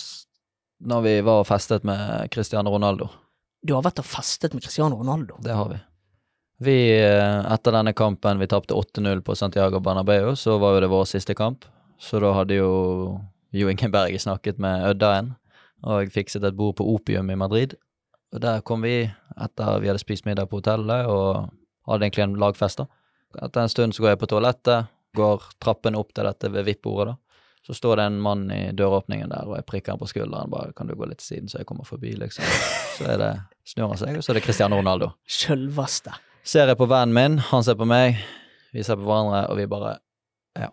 [0.84, 3.08] når vi var og festet med Cristiano Ronaldo.
[3.64, 5.38] Du har vært og festet med Cristiano Ronaldo.
[5.40, 5.78] Det har vi.
[6.64, 10.90] Vi, eh, etter denne kampen, vi tapte 8-0 på Santiago Bernabeu, så var jo det
[10.92, 11.64] vår siste kamp.
[11.98, 13.20] Så da hadde jo
[13.54, 15.36] Jo ingen Berge snakket med Øddaen,
[15.86, 17.76] og fikset et bord på Opium i Madrid.
[18.34, 21.50] Og der kom vi etter vi hadde spist middag på hotellet, og
[21.86, 22.88] hadde egentlig en lagfest, da.
[23.46, 27.14] Etter en stund så går jeg på toalettet, går trappen opp til dette ved VIP-bordet,
[27.14, 27.20] da.
[27.64, 30.50] Så står det en mann i døråpningen der, og jeg prikker han på skulderen.
[30.50, 32.44] bare 'Kan du gå litt til siden, så jeg kommer forbi', liksom.
[32.98, 35.12] Så er det, snur han seg, og så er det Cristiano Ronaldo.
[35.26, 36.12] Sjølveste.
[36.44, 38.18] Ser jeg på vennen min, han ser på meg,
[38.72, 39.98] vi ser på hverandre, og vi bare
[40.56, 40.68] Ja.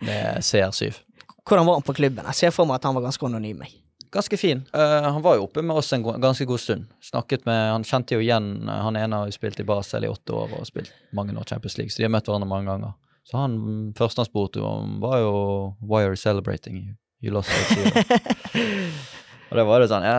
[0.00, 1.02] Det er CR7.
[1.44, 2.24] Hvordan var han på klubben?
[2.24, 3.60] Jeg ser for meg at han var ganske anonym.
[3.60, 3.83] jeg.
[4.14, 4.62] Ganske fin.
[4.76, 6.84] Uh, han var jo oppe med oss en ganske god stund.
[7.02, 10.10] Snakket med Han kjente jo igjen eh, Han ene har jo spilt i Basel i
[10.10, 12.94] åtte år og spilt mange år Champions League, så de har møtt hverandre mange ganger.
[13.26, 13.58] Så han
[13.98, 15.34] første han spurte om, var jo
[15.82, 16.78] Why are you celebrating?
[16.78, 16.94] You,
[17.26, 18.94] you lost your team
[19.50, 20.18] og det var jo sånn Ja,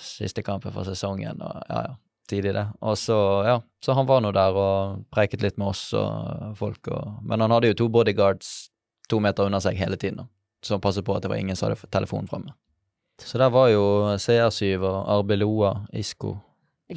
[0.00, 1.96] siste kampen for sesongen, og ja, ja.
[2.26, 2.64] Tidlig, det.
[2.82, 3.16] Og så,
[3.46, 3.60] ja.
[3.84, 7.54] Så han var nå der og preiket litt med oss og folk og Men han
[7.54, 8.72] hadde jo to bodyguards
[9.06, 10.30] to meter unna seg hele tiden, da.
[10.64, 12.56] Som passet på at det var ingen som hadde telefonen framme.
[13.18, 13.82] Så der var jo
[14.20, 16.36] CR7 og Arbeloa, Isco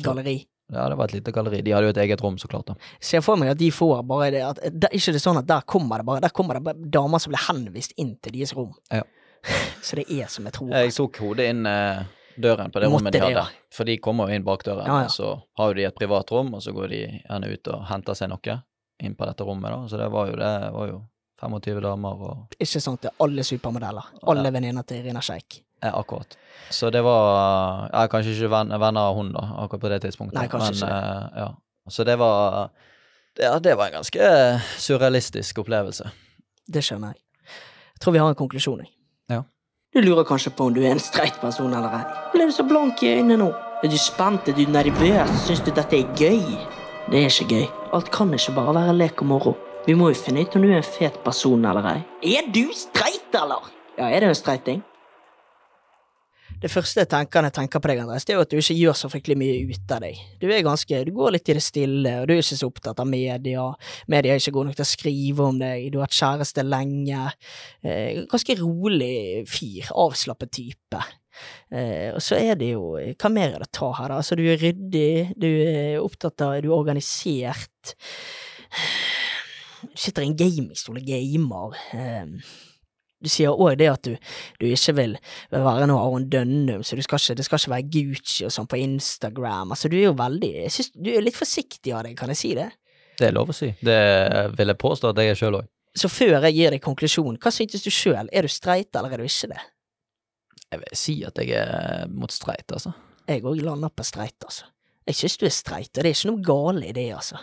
[0.04, 0.46] Galleri.
[0.72, 1.64] Ja, det var et lite galleri.
[1.66, 2.68] De hadde jo et eget rom, så klart.
[2.68, 2.76] da.
[3.02, 5.62] Ser for meg at de får bare det at det, Ikke det sånn at der
[5.66, 8.76] kommer det bare Der kommer det bare damer som blir henvist inn til deres rom.
[8.94, 9.02] Ja.
[9.82, 10.70] Så det er som jeg tror.
[10.76, 12.04] Jeg tok hodet inn eh,
[12.38, 13.46] døren på det Måtte rommet de det, hadde.
[13.48, 13.74] ja.
[13.74, 15.10] For de kommer jo inn bakdøren, Ja, ja.
[15.10, 18.14] så har jo de et privat rom, og så går de gjerne ut og henter
[18.20, 18.60] seg noe
[19.02, 19.80] inn på dette rommet, da.
[19.90, 21.00] Så det var jo det var jo
[21.42, 24.14] 25 damer og Ikke sant, det er alle supermodeller.
[24.28, 24.52] Alle Ja.
[24.52, 25.64] venninner til Irina Sheik.
[25.82, 26.38] Ja, akkurat.
[26.70, 30.02] Så det var Jeg er kanskje ikke venn, venner av hun, da, akkurat på det
[30.04, 30.38] tidspunktet.
[30.40, 31.32] Nei, kanskje Men, ikke.
[31.34, 31.50] eh, ja.
[31.90, 32.70] Så det var
[33.40, 34.30] Ja, det var en ganske
[34.78, 36.10] surrealistisk opplevelse.
[36.68, 37.22] Det skjønner jeg.
[37.96, 38.92] Jeg tror vi har en konklusjon, jeg.
[39.30, 39.42] Ja.
[39.96, 42.04] Du lurer kanskje på om du er en streit person eller ei.
[42.34, 43.50] Ble du så blank i øynene nå?
[43.84, 44.48] Er du spent?
[44.52, 45.32] Er du nervøs?
[45.48, 46.44] Syns du dette er gøy?
[47.10, 47.66] Det er ikke gøy.
[47.96, 49.56] Alt kan ikke bare være lek og moro.
[49.88, 52.00] Vi må jo finne ut om du er en fet person eller ei.
[52.36, 53.72] Er du streit, eller?
[53.98, 54.84] Ja, er det en streiting?
[56.60, 58.58] Det første jeg tenker når jeg tenker på deg, Andres, det er jo at du
[58.60, 60.18] ikke gjør så fryktelig mye ut av deg.
[60.42, 63.00] Du er ganske, du går litt i det stille, og du er ikke så opptatt
[63.00, 63.64] av media.
[64.12, 67.32] Media er ikke gode nok til å skrive om deg, du har hatt kjæreste lenge.
[67.80, 69.16] Eh, ganske rolig
[69.48, 71.04] fyr, avslappet type.
[71.72, 74.20] Eh, og så er det jo, hva mer er det å ta her, da?
[74.20, 77.96] Altså, du er ryddig, du er opptatt av, du er organisert.
[79.80, 81.80] Du sitter i en gamingstol og gamer.
[81.96, 82.36] Eh,
[83.20, 84.14] du sier òg det at du,
[84.62, 85.16] du ikke vil
[85.52, 88.70] være noe Aron Dønnum, så du skal ikke, det skal ikke være Gucci og sånn
[88.72, 89.74] på Instagram.
[89.76, 92.40] Altså, du er jo veldig Jeg synes du er litt forsiktig av deg, kan jeg
[92.40, 92.70] si det?
[93.20, 93.74] Det er lov å si.
[93.84, 94.00] Det
[94.56, 95.68] vil jeg påstå at jeg er sjøl òg.
[96.00, 98.30] Så før jeg gir deg konklusjonen, hva syntes du sjøl?
[98.32, 99.62] Er du streit, eller er du ikke det?
[100.70, 102.94] Jeg vil si at jeg er mot streit, altså.
[103.28, 104.70] Jeg òg lander på streit, altså.
[105.10, 107.42] Jeg synes du er streit, og det er ikke noe galt i det, altså.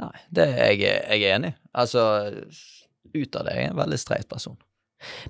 [0.00, 1.52] Nei, det er jeg, jeg er enig.
[1.76, 2.02] Altså,
[3.12, 3.56] ut av det.
[3.58, 4.56] Jeg er en veldig streit person.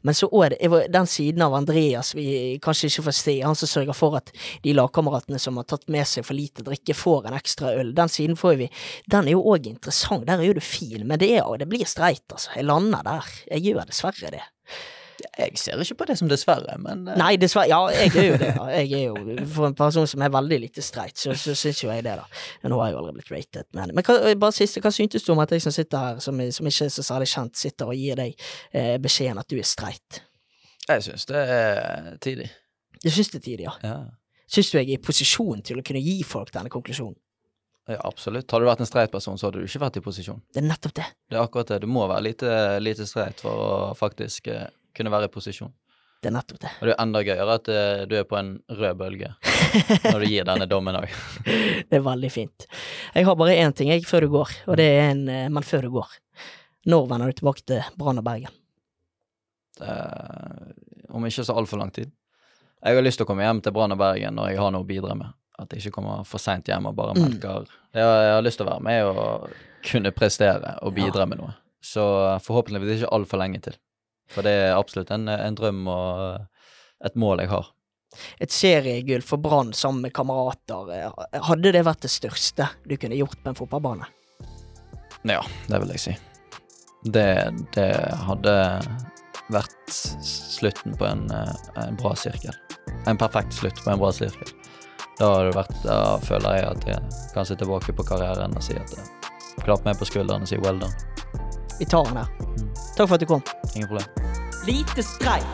[0.03, 3.95] Men så var- den siden av Andreas vi kanskje ikke får se, han som sørger
[3.97, 7.75] for at de lagkameratene som har tatt med seg for lite drikke, får en ekstra
[7.79, 7.93] øl.
[7.95, 8.71] Den siden får vi.
[9.11, 11.87] Den er jo òg interessant, der er jo du fin, men det, er, det blir
[11.87, 12.51] streit, altså.
[12.57, 13.25] Jeg lander der.
[13.51, 14.43] Jeg gjør dessverre det.
[15.39, 17.15] Jeg ser ikke på det som dessverre, men uh...
[17.19, 17.69] Nei, dessverre.
[17.71, 18.51] Ja, jeg er jo det.
[18.57, 18.67] da.
[18.75, 21.91] Jeg er jo, For en person som er veldig lite streit, så, så syns jo
[21.93, 22.27] jeg det, da.
[22.63, 23.69] Men nå har jeg jo aldri blitt rated.
[23.79, 26.43] Men, men hva, bare siste, hva syntes du om at jeg som sitter her, som,
[26.59, 29.69] som ikke er så særlig kjent, sitter og gir deg eh, beskjeden at du er
[29.69, 30.23] streit?
[30.83, 32.49] jeg syns det er tidlig.
[33.03, 33.75] Du syns det er tidlig, ja?
[33.87, 33.99] Ja.
[34.53, 37.17] Syns du jeg er i posisjon til å kunne gi folk denne konklusjonen?
[37.91, 38.51] ja, absolutt.
[38.51, 40.43] Hadde du vært en streit person, så hadde du ikke vært i posisjon.
[40.55, 41.07] Det er nettopp det.
[41.31, 41.81] Det er akkurat det.
[41.83, 42.53] Du må være lite,
[42.83, 45.73] lite streit for å faktisk eh, kunne være i posisjon.
[46.23, 46.71] Det er nettopp det.
[46.79, 49.33] Og det er enda gøyere at eh, du er på en rød bølge
[50.07, 51.11] når du gir denne dommen òg.
[51.91, 52.67] Det er veldig fint.
[53.17, 55.67] Jeg har bare én ting jeg før du går, og det er en eh, Men
[55.67, 56.13] før du går.
[56.87, 58.55] Når vender du tilbake til Brann og Bergen?
[61.11, 62.11] Om ikke så altfor lang tid.
[62.83, 64.83] Jeg har lyst til å komme hjem til Brann og Bergen når jeg har noe
[64.85, 65.35] å bidra med.
[65.61, 67.23] At jeg ikke kommer for seint hjem og bare Mm.
[67.23, 69.51] melker jeg, har, lyst til å være med og
[69.87, 71.55] kunne prestere og bidra med noe.
[71.83, 72.03] Så
[72.43, 73.77] forhåpentligvis ikke altfor lenge til.
[74.31, 77.71] For det er absolutt en, en drøm og et mål jeg har.
[78.45, 83.17] Et seriegull for Brann sammen med kamerater, eh, hadde det vært det største du kunne
[83.17, 84.09] gjort på en fotballbane?
[85.29, 86.17] Ja, det vil jeg si.
[87.03, 87.29] Det,
[87.75, 87.89] det
[88.29, 88.55] hadde
[89.53, 89.95] vært
[90.27, 91.55] slutten på en, eh,
[91.87, 92.55] en bra sirkel.
[93.07, 94.53] En perfekt slutt på en bra sirkel.
[95.19, 98.65] Da, har det vært, da føler jeg at jeg kan se tilbake på karrieren og
[98.65, 100.95] si at jeg klapp meg på skulderen og si well done.
[101.83, 102.27] Vi tar den her.
[102.97, 103.43] Takk for at du kom.
[103.75, 104.07] Ingen problem.
[104.67, 105.47] Lite streit.